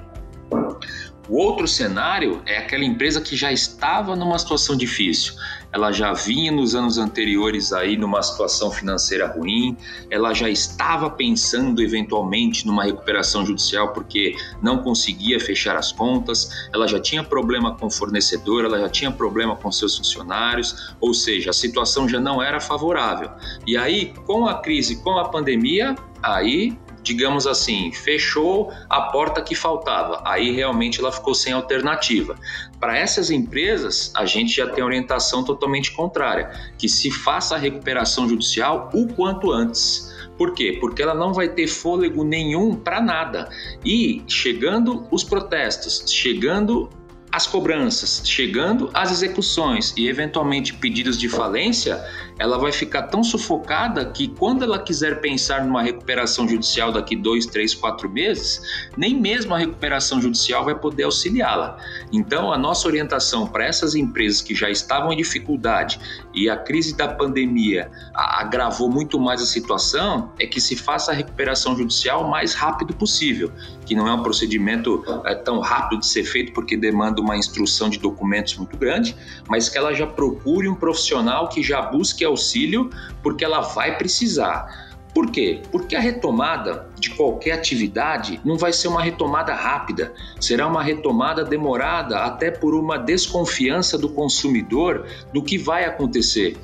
[1.29, 5.35] O outro cenário é aquela empresa que já estava numa situação difícil.
[5.71, 9.77] Ela já vinha nos anos anteriores aí numa situação financeira ruim,
[10.11, 16.89] ela já estava pensando eventualmente numa recuperação judicial porque não conseguia fechar as contas, ela
[16.89, 21.51] já tinha problema com o fornecedor, ela já tinha problema com seus funcionários, ou seja,
[21.51, 23.31] a situação já não era favorável.
[23.67, 29.55] E aí, com a crise, com a pandemia, aí digamos assim, fechou a porta que
[29.55, 30.23] faltava.
[30.25, 32.37] Aí realmente ela ficou sem alternativa.
[32.79, 38.29] Para essas empresas, a gente já tem orientação totalmente contrária, que se faça a recuperação
[38.29, 40.15] judicial o quanto antes.
[40.37, 40.77] Por quê?
[40.81, 43.49] Porque ela não vai ter fôlego nenhum para nada.
[43.85, 46.89] E chegando os protestos, chegando
[47.31, 52.03] as cobranças, chegando às execuções e eventualmente pedidos de falência,
[52.39, 57.47] ela vai ficar tão sufocada que quando ela quiser pensar numa recuperação judicial daqui dois,
[57.47, 61.79] três, quatro meses, nem mesmo a recuperação judicial vai poder auxiliá-la.
[62.13, 65.99] Então, a nossa orientação para essas empresas que já estavam em dificuldade
[66.33, 71.15] e a crise da pandemia agravou muito mais a situação é que se faça a
[71.15, 73.51] recuperação judicial o mais rápido possível,
[73.85, 77.89] que não é um procedimento é, tão rápido de ser feito porque demanda uma instrução
[77.89, 79.17] de documentos muito grande,
[79.49, 82.91] mas que ela já procure um profissional que já busque auxílio,
[83.23, 84.89] porque ela vai precisar.
[85.15, 85.63] Por quê?
[85.73, 91.45] Porque a retomada de qualquer atividade não vai ser uma retomada rápida, será uma retomada
[91.45, 96.57] demorada, até por uma desconfiança do consumidor do que vai acontecer.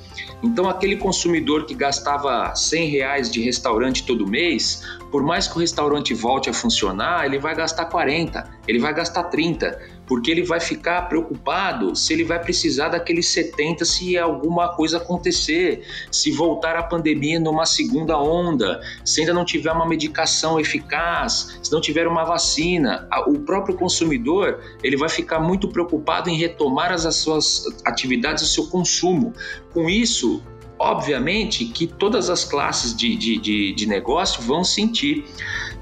[0.42, 5.60] Então, aquele consumidor que gastava 100 reais de restaurante todo mês, por mais que o
[5.60, 10.60] restaurante volte a funcionar, ele vai gastar 40, ele vai gastar 30, porque ele vai
[10.60, 16.82] ficar preocupado se ele vai precisar daqueles 70 se alguma coisa acontecer, se voltar a
[16.82, 22.24] pandemia numa segunda onda, se ainda não tiver uma medicação eficaz, se não tiver uma
[22.24, 23.08] vacina.
[23.26, 28.46] O próprio consumidor ele vai ficar muito preocupado em retomar as, as suas atividades, o
[28.46, 29.32] seu consumo.
[29.72, 30.42] Com isso,
[30.78, 35.24] obviamente que todas as classes de, de, de, de negócio vão sentir.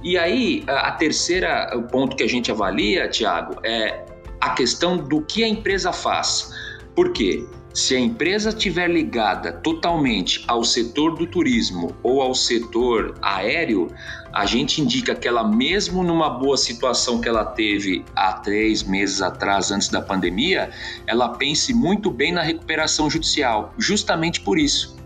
[0.02, 4.04] E aí, a, terceira ponto que a gente avalia, Tiago, é
[4.42, 6.52] a questão do que a empresa faz.
[6.96, 7.46] Por quê?
[7.72, 13.88] Se a empresa estiver ligada totalmente ao setor do turismo ou ao setor aéreo,
[14.32, 19.22] a gente indica que ela, mesmo numa boa situação que ela teve há três meses
[19.22, 20.70] atrás, antes da pandemia,
[21.06, 24.96] ela pense muito bem na recuperação judicial, justamente por isso.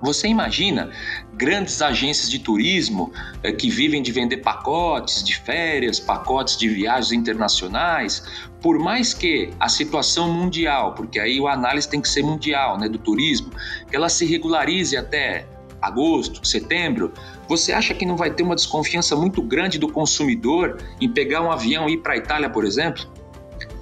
[0.00, 0.90] Você imagina
[1.38, 3.12] grandes agências de turismo
[3.44, 8.24] eh, que vivem de vender pacotes de férias, pacotes de viagens internacionais,
[8.60, 12.88] por mais que a situação mundial, porque aí a análise tem que ser mundial, né,
[12.88, 13.52] do turismo,
[13.88, 15.46] que ela se regularize até
[15.80, 17.12] agosto, setembro,
[17.48, 21.52] você acha que não vai ter uma desconfiança muito grande do consumidor em pegar um
[21.52, 23.06] avião e ir para a Itália, por exemplo?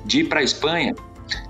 [0.05, 0.95] De ir para a Espanha?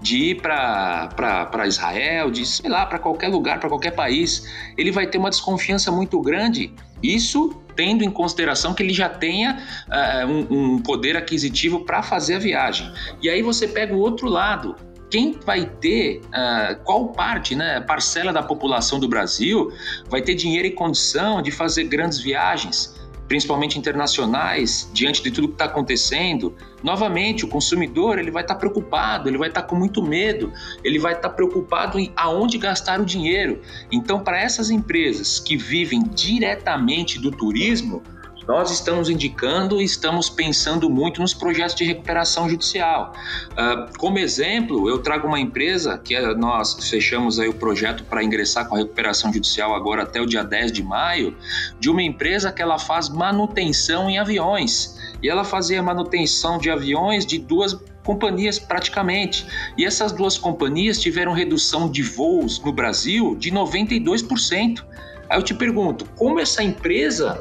[0.01, 5.07] De ir para Israel, de sei lá, para qualquer lugar, para qualquer país, ele vai
[5.07, 6.73] ter uma desconfiança muito grande.
[7.03, 12.37] Isso tendo em consideração que ele já tenha uh, um, um poder aquisitivo para fazer
[12.37, 12.91] a viagem.
[13.23, 14.75] E aí você pega o outro lado,
[15.11, 19.71] quem vai ter, uh, qual parte, né, parcela da população do Brasil
[20.09, 22.95] vai ter dinheiro e condição de fazer grandes viagens?
[23.29, 28.61] Principalmente internacionais, diante de tudo que está acontecendo, novamente o consumidor ele vai estar tá
[28.61, 30.53] preocupado, ele vai estar tá com muito medo,
[30.85, 33.61] ele vai estar tá preocupado em aonde gastar o dinheiro.
[33.91, 38.03] Então, para essas empresas que vivem diretamente do turismo,
[38.46, 43.12] nós estamos indicando e estamos pensando muito nos projetos de recuperação judicial.
[43.52, 48.22] Uh, como exemplo, eu trago uma empresa que é, nós fechamos aí o projeto para
[48.22, 51.37] ingressar com a recuperação judicial agora até o dia 10 de maio,
[51.80, 54.96] de uma empresa que ela faz manutenção em aviões.
[55.22, 59.44] E ela fazia manutenção de aviões de duas companhias praticamente.
[59.76, 64.85] E essas duas companhias tiveram redução de voos no Brasil de 92%.
[65.28, 67.40] Aí eu te pergunto, como essa empresa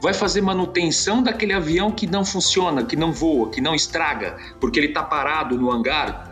[0.00, 4.78] vai fazer manutenção daquele avião que não funciona, que não voa, que não estraga, porque
[4.78, 6.28] ele está parado no hangar.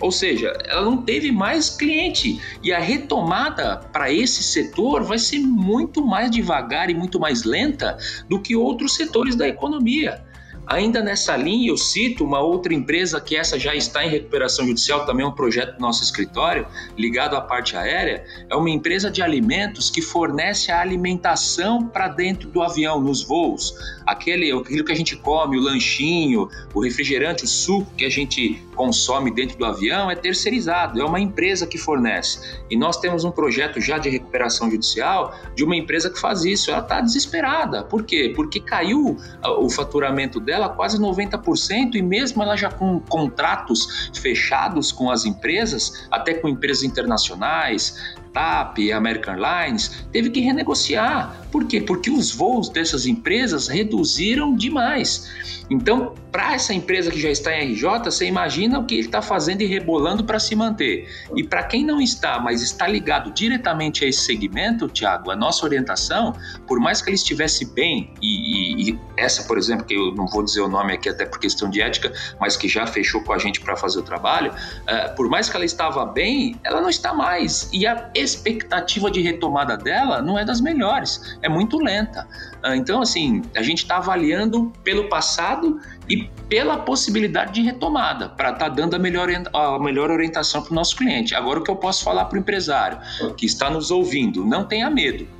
[0.00, 5.40] Ou seja, ela não teve mais cliente e a retomada para esse setor vai ser
[5.40, 10.24] muito mais devagar e muito mais lenta do que outros setores da economia.
[10.68, 15.06] Ainda nessa linha, eu cito uma outra empresa que essa já está em recuperação judicial,
[15.06, 19.22] também é um projeto do nosso escritório, ligado à parte aérea, é uma empresa de
[19.22, 23.74] alimentos que fornece a alimentação para dentro do avião, nos voos.
[24.06, 28.62] Aquele, aquilo que a gente come, o lanchinho, o refrigerante, o suco que a gente
[28.74, 32.62] consome dentro do avião é terceirizado, é uma empresa que fornece.
[32.70, 36.70] E nós temos um projeto já de recuperação judicial de uma empresa que faz isso.
[36.70, 37.82] Ela está desesperada.
[37.82, 38.32] Por quê?
[38.36, 45.10] Porque caiu o faturamento dela quase 90% e mesmo ela já com contratos fechados com
[45.10, 51.36] as empresas, até com empresas internacionais, TAP, American Airlines, teve que renegociar.
[51.50, 51.80] Por quê?
[51.80, 55.66] Porque os voos dessas empresas reduziram demais.
[55.70, 59.20] Então, para essa empresa que já está em RJ, você imagina o que ele está
[59.20, 61.08] fazendo e rebolando para se manter.
[61.36, 65.64] E para quem não está, mas está ligado diretamente a esse segmento, Tiago, a nossa
[65.64, 66.34] orientação,
[66.66, 70.42] por mais que ele estivesse bem, e, e, essa, por exemplo, que eu não vou
[70.42, 73.38] dizer o nome aqui até por questão de ética, mas que já fechou com a
[73.38, 77.14] gente para fazer o trabalho, uh, por mais que ela estava bem, ela não está
[77.14, 77.68] mais.
[77.72, 82.26] E a expectativa de retomada dela não é das melhores, é muito lenta.
[82.64, 88.50] Uh, então, assim, a gente está avaliando pelo passado e pela possibilidade de retomada, para
[88.50, 91.34] estar tá dando a melhor, a melhor orientação para o nosso cliente.
[91.34, 92.98] Agora, o que eu posso falar para o empresário
[93.36, 95.37] que está nos ouvindo, não tenha medo.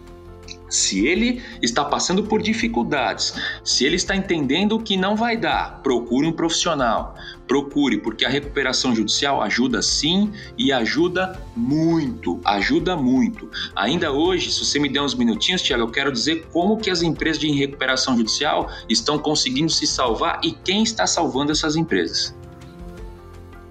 [0.69, 6.27] Se ele está passando por dificuldades, se ele está entendendo que não vai dar, procure
[6.27, 7.15] um profissional.
[7.47, 13.51] Procure, porque a recuperação judicial ajuda sim e ajuda muito, ajuda muito.
[13.75, 17.01] Ainda hoje, se você me der uns minutinhos, Tiago, eu quero dizer como que as
[17.01, 22.37] empresas de recuperação judicial estão conseguindo se salvar e quem está salvando essas empresas.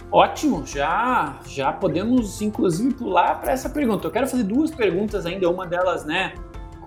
[0.10, 4.08] Ótimo, já já podemos inclusive pular para essa pergunta.
[4.08, 6.34] Eu quero fazer duas perguntas ainda, uma delas, né,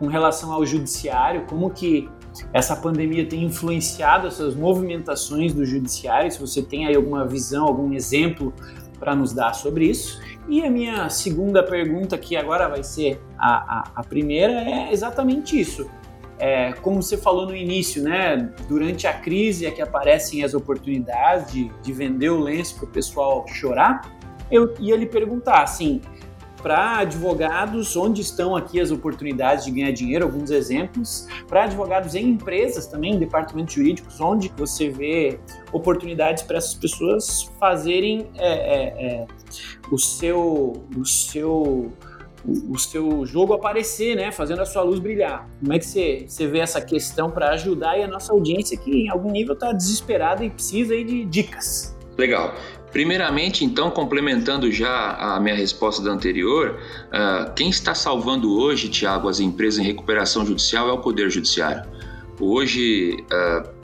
[0.01, 2.09] com relação ao judiciário, como que
[2.55, 7.93] essa pandemia tem influenciado essas movimentações do judiciário, se você tem aí alguma visão, algum
[7.93, 8.55] exemplo
[8.99, 10.19] para nos dar sobre isso.
[10.49, 15.61] E a minha segunda pergunta, que agora vai ser a, a, a primeira, é exatamente
[15.61, 15.87] isso.
[16.39, 21.53] É, como você falou no início, né, durante a crise é que aparecem as oportunidades
[21.53, 24.01] de, de vender o lenço para o pessoal chorar.
[24.51, 26.01] Eu ia lhe perguntar, assim,
[26.63, 31.27] para advogados, onde estão aqui as oportunidades de ganhar dinheiro, alguns exemplos.
[31.49, 35.39] Para advogados em empresas também, em departamentos jurídicos, onde você vê
[35.73, 39.27] oportunidades para essas pessoas fazerem é, é, é,
[39.91, 41.93] o seu o seu
[42.43, 45.47] o seu jogo aparecer, né, fazendo a sua luz brilhar.
[45.61, 48.91] Como é que você, você vê essa questão para ajudar e a nossa audiência que
[48.91, 51.95] em algum nível está desesperada e precisa aí de dicas?
[52.17, 52.55] Legal.
[52.93, 59.29] Primeiramente, então, complementando já a minha resposta da anterior, uh, quem está salvando hoje, Tiago,
[59.29, 61.89] as empresas em recuperação judicial é o Poder Judiciário.
[62.41, 63.80] Hoje, uh,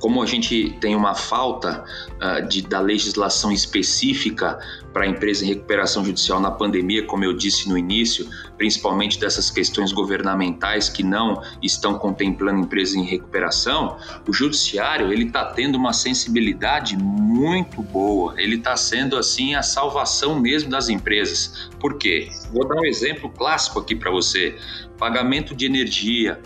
[0.00, 1.84] como a gente tem uma falta
[2.16, 4.58] uh, de, da legislação específica
[4.92, 9.50] para a empresa em recuperação judicial na pandemia, como eu disse no início, principalmente dessas
[9.50, 15.92] questões governamentais que não estão contemplando empresas em recuperação, o judiciário ele está tendo uma
[15.92, 18.34] sensibilidade muito boa.
[18.36, 21.70] Ele está sendo assim a salvação mesmo das empresas.
[21.78, 22.28] Por quê?
[22.52, 24.56] Vou dar um exemplo clássico aqui para você:
[24.98, 26.40] pagamento de energia,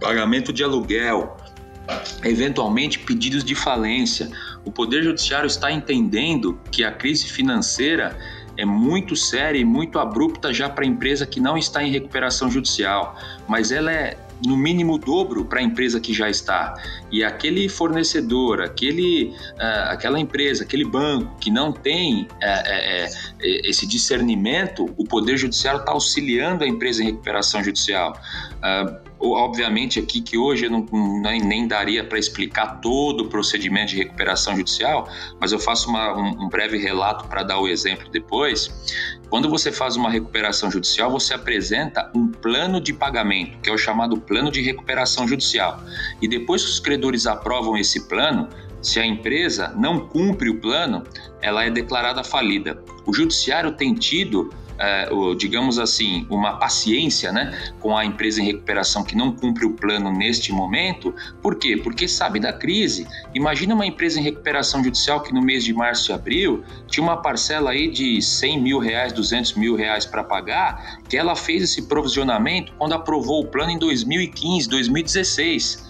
[0.00, 1.37] pagamento de aluguel
[2.24, 4.30] eventualmente pedidos de falência.
[4.64, 8.18] O Poder Judiciário está entendendo que a crise financeira
[8.56, 12.50] é muito séria e muito abrupta já para a empresa que não está em recuperação
[12.50, 16.74] judicial, mas ela é no mínimo o dobro para a empresa que já está.
[17.10, 23.86] E aquele fornecedor, aquele, uh, aquela empresa, aquele banco que não tem uh, uh, esse
[23.86, 28.16] discernimento, o Poder Judiciário está auxiliando a empresa em recuperação judicial.
[29.20, 30.86] Obviamente aqui que hoje eu não,
[31.20, 35.08] nem, nem daria para explicar todo o procedimento de recuperação judicial,
[35.40, 38.70] mas eu faço uma, um, um breve relato para dar o exemplo depois.
[39.28, 43.78] Quando você faz uma recuperação judicial, você apresenta um plano de pagamento, que é o
[43.78, 45.82] chamado plano de recuperação judicial.
[46.22, 48.48] E depois que os credores aprovam esse plano,
[48.80, 51.02] se a empresa não cumpre o plano,
[51.42, 52.82] ela é declarada falida.
[53.04, 59.02] O judiciário tem tido é, digamos assim, uma paciência né, com a empresa em recuperação
[59.02, 61.14] que não cumpre o plano neste momento.
[61.42, 61.76] Por quê?
[61.76, 63.06] Porque sabe da crise.
[63.34, 67.16] Imagina uma empresa em recuperação judicial que no mês de março e abril tinha uma
[67.16, 71.82] parcela aí de 100 mil reais, 200 mil reais para pagar, que ela fez esse
[71.88, 75.88] provisionamento quando aprovou o plano em 2015, 2016.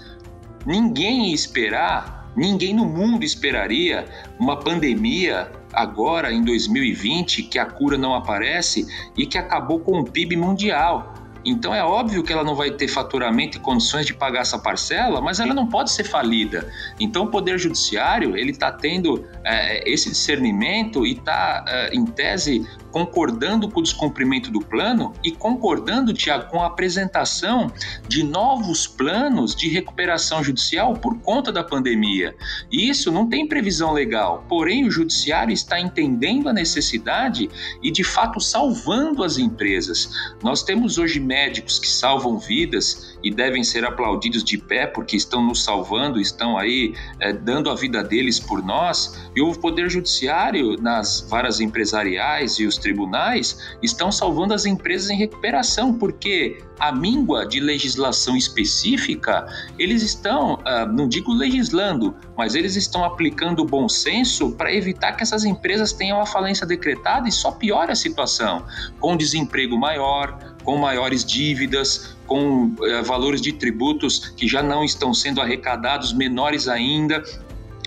[0.67, 4.07] Ninguém ia esperar, ninguém no mundo esperaria
[4.39, 10.05] uma pandemia agora em 2020 que a cura não aparece e que acabou com o
[10.05, 11.15] PIB mundial.
[11.45, 15.21] Então é óbvio que ela não vai ter faturamento e condições de pagar essa parcela,
[15.21, 16.71] mas ela não pode ser falida.
[16.99, 22.67] Então o Poder Judiciário ele está tendo é, esse discernimento e está, é, em tese,
[22.99, 27.71] concordando com o descumprimento do plano e concordando, Tiago, com a apresentação
[28.09, 32.35] de novos planos de recuperação judicial por conta da pandemia.
[32.73, 37.49] E isso não tem previsão legal, porém o judiciário está entendendo a necessidade
[37.81, 40.11] e de fato salvando as empresas.
[40.43, 45.43] Nós temos hoje médicos que salvam vidas e devem ser aplaudidos de pé porque estão
[45.43, 50.81] nos salvando, estão aí é, dando a vida deles por nós, e o Poder Judiciário,
[50.81, 57.45] nas varas empresariais e os tribunais estão salvando as empresas em recuperação, porque a míngua
[57.45, 59.47] de legislação específica,
[59.79, 65.13] eles estão, ah, não digo legislando, mas eles estão aplicando o bom senso para evitar
[65.13, 68.65] que essas empresas tenham a falência decretada e só piore a situação,
[69.01, 75.15] com desemprego maior, com maiores dívidas, com eh, valores de tributos que já não estão
[75.15, 77.25] sendo arrecadados menores ainda.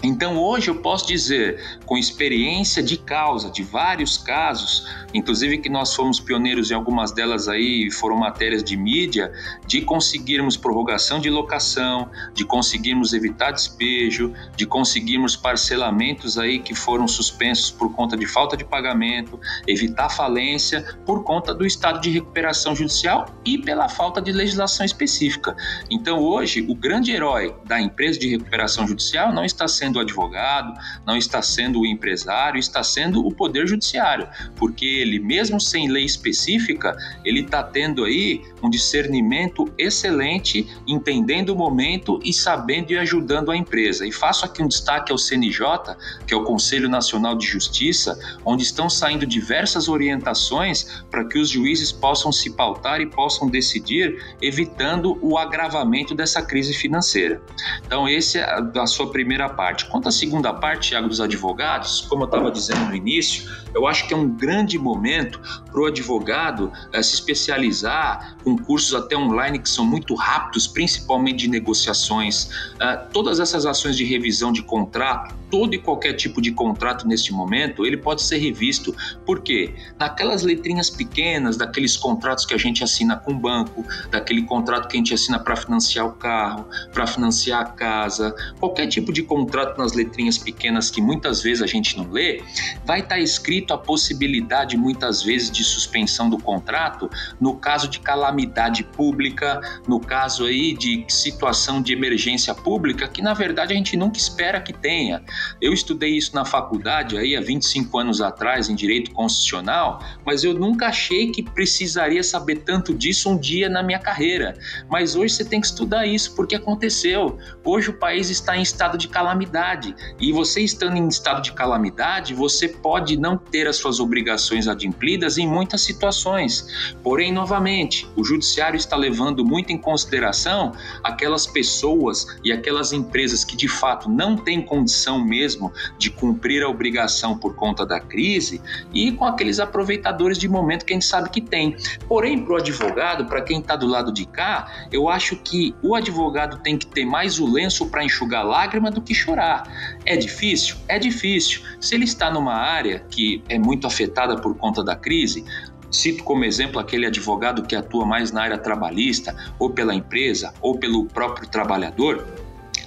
[0.04, 5.94] Então hoje eu posso dizer, com experiência de causa de vários casos, inclusive que nós
[5.94, 9.32] fomos pioneiros em algumas delas aí, foram matérias de mídia,
[9.68, 17.08] de conseguirmos prorrogação de locação, de conseguirmos evitar despejo, de conseguirmos parcelamentos aí que foram
[17.08, 22.76] suspensos por conta de falta de pagamento, evitar falência por conta do estado de recuperação
[22.76, 25.56] judicial e pela falta de legislação específica.
[25.92, 30.00] Então hoje o grande herói da empresa de recuperação judicial não está sendo sendo o
[30.00, 30.74] advogado,
[31.06, 36.06] não está sendo o empresário, está sendo o poder judiciário, porque ele, mesmo sem lei
[36.06, 43.52] específica, ele está tendo aí um discernimento excelente, entendendo o momento e sabendo e ajudando
[43.52, 44.06] a empresa.
[44.06, 48.64] E faço aqui um destaque ao CNJ, que é o Conselho Nacional de Justiça, onde
[48.64, 55.18] estão saindo diversas orientações para que os juízes possam se pautar e possam decidir, evitando
[55.22, 57.42] o agravamento dessa crise financeira.
[57.86, 59.86] Então, esse é a sua primeira parte parte.
[59.86, 64.08] Quanto à segunda parte, Tiago, dos advogados, como eu estava dizendo no início, eu acho
[64.08, 65.40] que é um grande momento
[65.72, 71.40] para o advogado eh, se especializar com cursos até online que são muito rápidos, principalmente
[71.40, 72.46] de negociações.
[72.76, 77.34] Uh, todas essas ações de revisão de contrato, todo e qualquer tipo de contrato neste
[77.34, 78.96] momento, ele pode ser revisto.
[79.26, 79.76] Por quê?
[80.00, 84.96] Naquelas letrinhas pequenas, daqueles contratos que a gente assina com o banco, daquele contrato que
[84.96, 89.78] a gente assina para financiar o carro, para financiar a casa, qualquer tipo de contrato
[89.78, 92.42] nas letrinhas pequenas que muitas vezes a gente não lê,
[92.86, 98.00] vai estar tá escrito a possibilidade muitas vezes de suspensão do contrato no caso de
[98.00, 103.98] calamidade pública, no caso aí de situação de emergência pública, que na verdade a gente
[103.98, 105.22] nunca espera que tenha.
[105.62, 110.54] Eu estudei isso na faculdade aí há 25 anos atrás em direito constitucional, mas eu
[110.54, 114.54] nunca achei que precisaria saber tanto disso um dia na minha carreira.
[114.90, 117.38] Mas hoje você tem que estudar isso porque aconteceu.
[117.64, 122.34] Hoje o país está em estado de calamidade e você estando em estado de calamidade,
[122.34, 126.96] você pode não ter as suas obrigações adimplidas em muitas situações.
[127.04, 130.74] Porém, novamente, o judiciário está levando muito em consideração
[131.04, 136.68] aquelas pessoas e aquelas empresas que de fato não têm condição mesmo de cumprir a
[136.68, 138.62] obrigação por conta da crise
[138.94, 141.78] e com aqueles aproveitadores de momento que a gente sabe que tem.
[142.08, 145.96] Porém, para o advogado, para quem está do lado de cá, eu acho que o
[145.96, 149.64] advogado tem que ter mais o lenço para enxugar lágrima do que chorar.
[150.06, 150.76] É difícil?
[150.90, 151.62] É difícil.
[151.80, 155.46] Se ele está numa área que é muito afetada por conta da crise,
[155.92, 160.80] Cito como exemplo aquele advogado que atua mais na área trabalhista, ou pela empresa, ou
[160.80, 162.26] pelo próprio trabalhador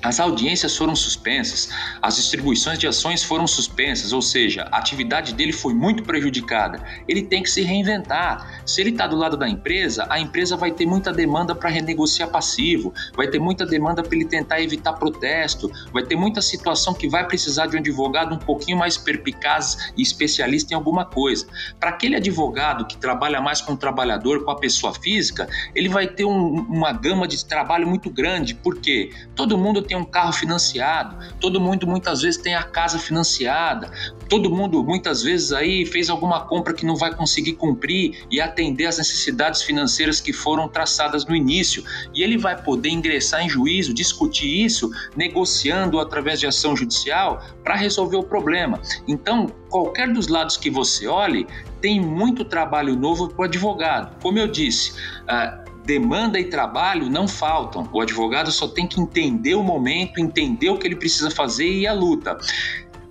[0.04, 1.70] as audiências foram suspensas,
[2.02, 6.84] as distribuições de ações foram suspensas, ou seja, a atividade dele foi muito prejudicada.
[7.08, 8.62] Ele tem que se reinventar.
[8.66, 12.28] Se ele está do lado da empresa, a empresa vai ter muita demanda para renegociar
[12.28, 17.08] passivo, vai ter muita demanda para ele tentar evitar protesto, vai ter muita situação que
[17.08, 21.46] vai precisar de um advogado um pouquinho mais perpicaz e especialista em alguma coisa.
[21.80, 26.06] Para aquele advogado que trabalha mais com o trabalhador, com a pessoa física, ele vai
[26.06, 30.32] ter um, uma gama de trabalho muito grande, porque todo mundo tem tem um carro
[30.32, 33.92] financiado, todo mundo muitas vezes tem a casa financiada,
[34.28, 38.86] todo mundo muitas vezes aí fez alguma compra que não vai conseguir cumprir e atender
[38.86, 41.84] às necessidades financeiras que foram traçadas no início.
[42.12, 47.76] E ele vai poder ingressar em juízo, discutir isso, negociando através de ação judicial para
[47.76, 48.80] resolver o problema.
[49.06, 51.46] Então, qualquer dos lados que você olhe,
[51.80, 54.20] tem muito trabalho novo para o advogado.
[54.20, 54.92] Como eu disse,
[55.22, 57.88] uh, demanda e trabalho não faltam.
[57.92, 61.86] O advogado só tem que entender o momento, entender o que ele precisa fazer e
[61.86, 62.38] a luta.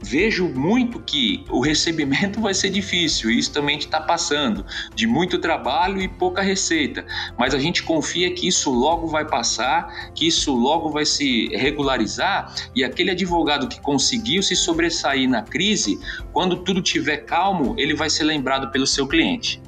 [0.05, 5.39] Vejo muito que o recebimento vai ser difícil, e isso também está passando, de muito
[5.39, 7.05] trabalho e pouca receita.
[7.39, 12.53] Mas a gente confia que isso logo vai passar, que isso logo vai se regularizar,
[12.75, 15.97] e aquele advogado que conseguiu se sobressair na crise,
[16.33, 19.62] quando tudo estiver calmo, ele vai ser lembrado pelo seu cliente.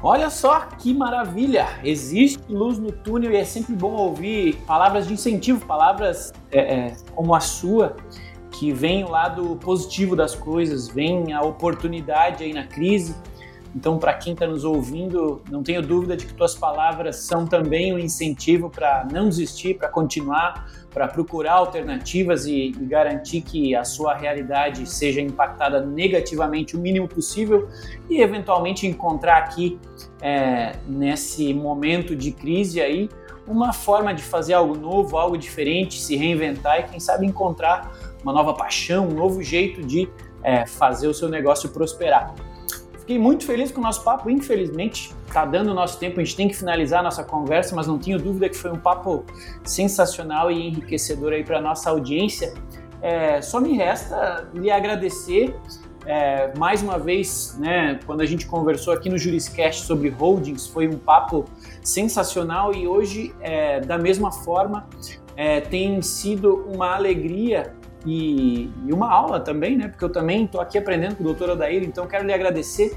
[0.00, 1.66] Olha só que maravilha!
[1.82, 6.96] Existe luz no túnel e é sempre bom ouvir palavras de incentivo, palavras é, é,
[7.16, 7.96] como a sua,
[8.52, 13.16] que vem o lado positivo das coisas, vem a oportunidade aí na crise.
[13.74, 17.92] Então, para quem está nos ouvindo, não tenho dúvida de que tuas palavras são também
[17.92, 23.84] um incentivo para não desistir, para continuar, para procurar alternativas e, e, garantir que a
[23.84, 27.68] sua realidade seja impactada negativamente o mínimo possível
[28.08, 29.78] e eventualmente encontrar aqui
[30.20, 33.08] é, nesse momento de crise aí
[33.46, 37.92] uma forma de fazer algo novo, algo diferente, se reinventar e quem sabe encontrar
[38.22, 40.08] uma nova paixão, um novo jeito de
[40.42, 42.34] é, fazer o seu negócio prosperar.
[43.08, 46.36] Fiquei muito feliz com o nosso papo, infelizmente está dando o nosso tempo, a gente
[46.36, 49.24] tem que finalizar a nossa conversa, mas não tenho dúvida que foi um papo
[49.64, 52.52] sensacional e enriquecedor aí para nossa audiência.
[53.00, 55.56] É, só me resta lhe agradecer
[56.04, 60.86] é, mais uma vez, né, quando a gente conversou aqui no Juriscast sobre holdings, foi
[60.86, 61.46] um papo
[61.82, 64.86] sensacional e hoje, é, da mesma forma,
[65.34, 67.72] é, tem sido uma alegria
[68.06, 69.88] e, e, uma aula também, né?
[69.88, 72.96] Porque eu também estou aqui aprendendo com o doutor Odair, então quero lhe agradecer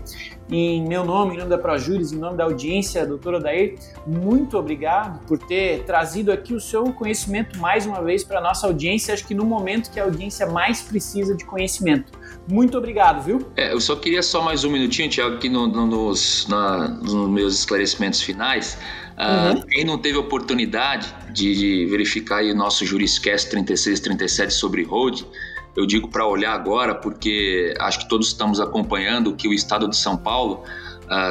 [0.49, 3.75] em meu nome, em nome da ProJuris, em nome da audiência, doutor Odair,
[4.05, 8.67] muito obrigado por ter trazido aqui o seu conhecimento mais uma vez para a nossa
[8.67, 12.11] audiência, acho que no momento que a audiência mais precisa de conhecimento.
[12.47, 13.51] Muito obrigado, viu?
[13.55, 17.29] É, eu só queria só mais um minutinho, Tiago, aqui no, no, nos, na, nos
[17.29, 18.77] meus esclarecimentos finais.
[19.21, 19.61] Uh, uhum.
[19.67, 25.27] Quem não teve oportunidade de, de verificar o nosso Juriscast 36 37 sobre holding,
[25.75, 29.95] eu digo para olhar agora, porque acho que todos estamos acompanhando que o Estado de
[29.95, 30.63] São Paulo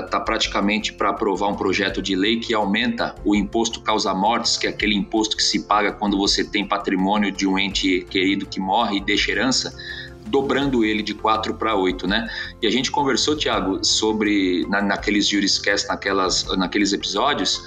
[0.05, 4.69] está uh, praticamente para aprovar um projeto de lei que aumenta o imposto causa-mortes, que
[4.69, 8.61] é aquele imposto que se paga quando você tem patrimônio de um ente querido que
[8.61, 9.75] morre e deixa herança
[10.31, 12.29] dobrando ele de 4 para 8, né?
[12.63, 17.63] E a gente conversou, Tiago, sobre na, naqueles Juriscast, naquelas, naqueles episódios,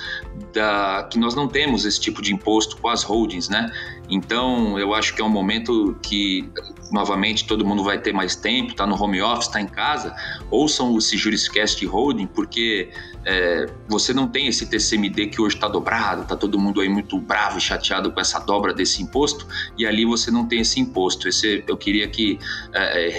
[0.54, 3.72] da, que nós não temos esse tipo de imposto com as holdings, né?
[4.10, 6.50] Então, eu acho que é um momento que,
[6.94, 10.16] novamente, todo mundo vai ter mais tempo, está no home office, está em casa,
[10.52, 12.92] ouçam o Juriscast Holding, porque
[13.26, 17.20] é, você não tem esse TCMD que hoje está dobrado, está todo mundo aí muito
[17.20, 21.28] bravo e chateado com essa dobra desse imposto, e ali você não tem esse imposto.
[21.28, 22.38] Esse, eu queria que
[22.74, 23.10] é, é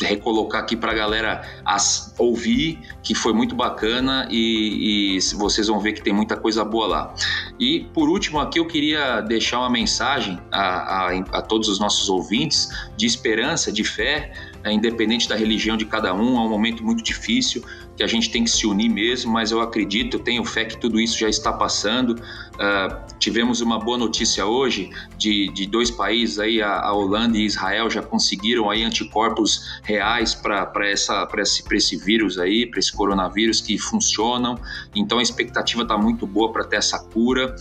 [0.00, 5.80] recolocar aqui para a galera as, ouvir, que foi muito bacana e, e, vocês vão
[5.80, 7.14] ver que tem muita coisa boa lá.
[7.58, 12.08] E por último aqui eu queria deixar uma mensagem a, a, a todos os nossos
[12.08, 14.32] ouvintes de esperança, de fé,
[14.66, 17.64] é, independente da religião de cada um, é um momento muito difícil,
[17.96, 20.76] que a gente tem que se unir mesmo, mas eu acredito, eu tenho fé que
[20.76, 22.20] tudo isso já está passando.
[22.56, 27.44] Uh, tivemos uma boa notícia hoje de, de dois países aí, a, a, Holanda e
[27.44, 31.12] Israel já conseguiram aí anticorpos reais para esse,
[31.70, 34.58] esse vírus aí, para esse coronavírus que funcionam.
[34.94, 37.54] Então a expectativa está muito boa para ter essa cura.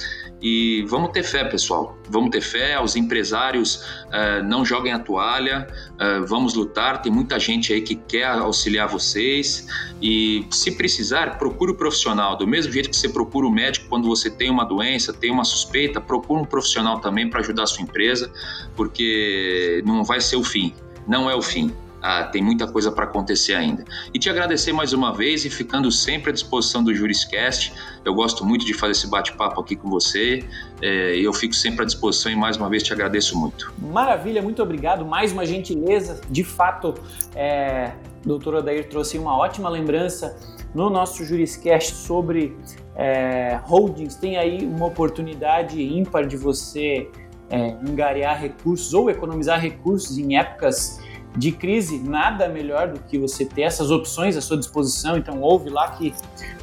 [0.48, 1.98] E vamos ter fé, pessoal.
[2.10, 2.80] Vamos ter fé.
[2.80, 3.78] Os empresários
[4.08, 5.66] uh, não joguem a toalha.
[5.94, 7.02] Uh, vamos lutar.
[7.02, 9.68] Tem muita gente aí que quer auxiliar vocês.
[10.00, 12.38] E se precisar, procure o profissional.
[12.38, 15.44] Do mesmo jeito que você procura o médico quando você tem uma doença, tem uma
[15.44, 18.32] suspeita, procure um profissional também para ajudar a sua empresa,
[18.76, 20.74] porque não vai ser o fim.
[21.08, 21.74] Não é o fim.
[22.06, 23.84] ah, tem muita coisa para acontecer ainda.
[24.14, 27.74] E te agradecer mais uma vez e ficando sempre à disposição do Juriscast.
[28.04, 30.44] Eu gosto muito de fazer esse bate-papo aqui com você
[30.84, 33.74] é, e eu fico sempre à disposição e mais uma vez te agradeço muito.
[33.80, 35.04] Maravilha, muito obrigado.
[35.04, 36.22] Mais uma gentileza.
[36.30, 36.94] De fato,
[37.34, 40.38] é, doutor Odair trouxe uma ótima lembrança
[40.76, 42.56] no nosso Juriscast sobre
[42.96, 44.16] é, holdings.
[44.16, 47.10] Tem aí uma oportunidade ímpar de você
[47.50, 51.00] é, angariar recursos ou economizar recursos em épocas
[51.38, 55.18] de crise, nada melhor do que você ter essas opções à sua disposição.
[55.18, 56.14] Então, ouve lá que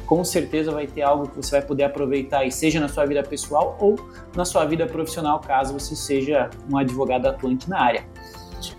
[0.05, 3.23] com certeza vai ter algo que você vai poder aproveitar, e seja na sua vida
[3.23, 3.95] pessoal ou
[4.35, 8.05] na sua vida profissional, caso você seja um advogado atuante na área.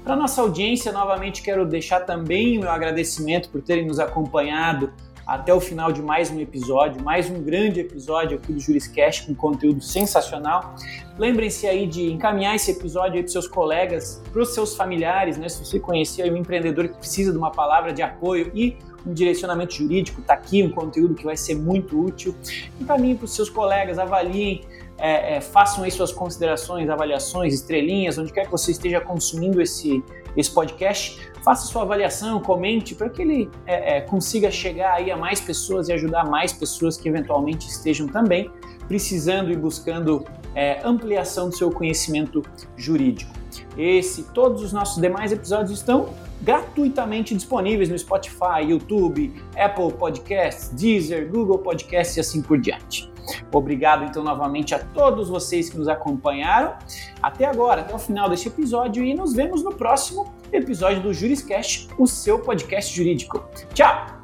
[0.02, 4.92] Para nossa audiência, novamente quero deixar também o meu agradecimento por terem nos acompanhado
[5.26, 9.34] até o final de mais um episódio, mais um grande episódio aqui do Juriscast com
[9.34, 10.74] conteúdo sensacional.
[11.18, 15.48] Lembrem-se aí de encaminhar esse episódio para seus colegas, para os seus familiares, né?
[15.48, 19.74] Se você conhecer um empreendedor que precisa de uma palavra de apoio e um direcionamento
[19.74, 22.34] jurídico, está aqui um conteúdo que vai ser muito útil.
[22.80, 24.62] Encaminhe para os seus colegas, avaliem,
[24.98, 30.02] é, é, façam aí suas considerações, avaliações, estrelinhas, onde quer que você esteja consumindo esse,
[30.36, 35.16] esse podcast faça sua avaliação, comente para que ele é, é, consiga chegar aí a
[35.16, 38.50] mais pessoas e ajudar mais pessoas que eventualmente estejam também
[38.88, 40.24] precisando e buscando
[40.54, 42.42] é, ampliação do seu conhecimento
[42.76, 43.32] jurídico.
[43.76, 46.08] Esse e todos os nossos demais episódios estão
[46.40, 53.13] gratuitamente disponíveis no Spotify, YouTube, Apple Podcasts, Deezer, Google Podcasts e assim por diante.
[53.52, 56.74] Obrigado então novamente a todos vocês que nos acompanharam
[57.22, 61.88] até agora, até o final deste episódio e nos vemos no próximo episódio do Juriscast,
[61.98, 63.44] o seu podcast jurídico.
[63.72, 64.23] Tchau!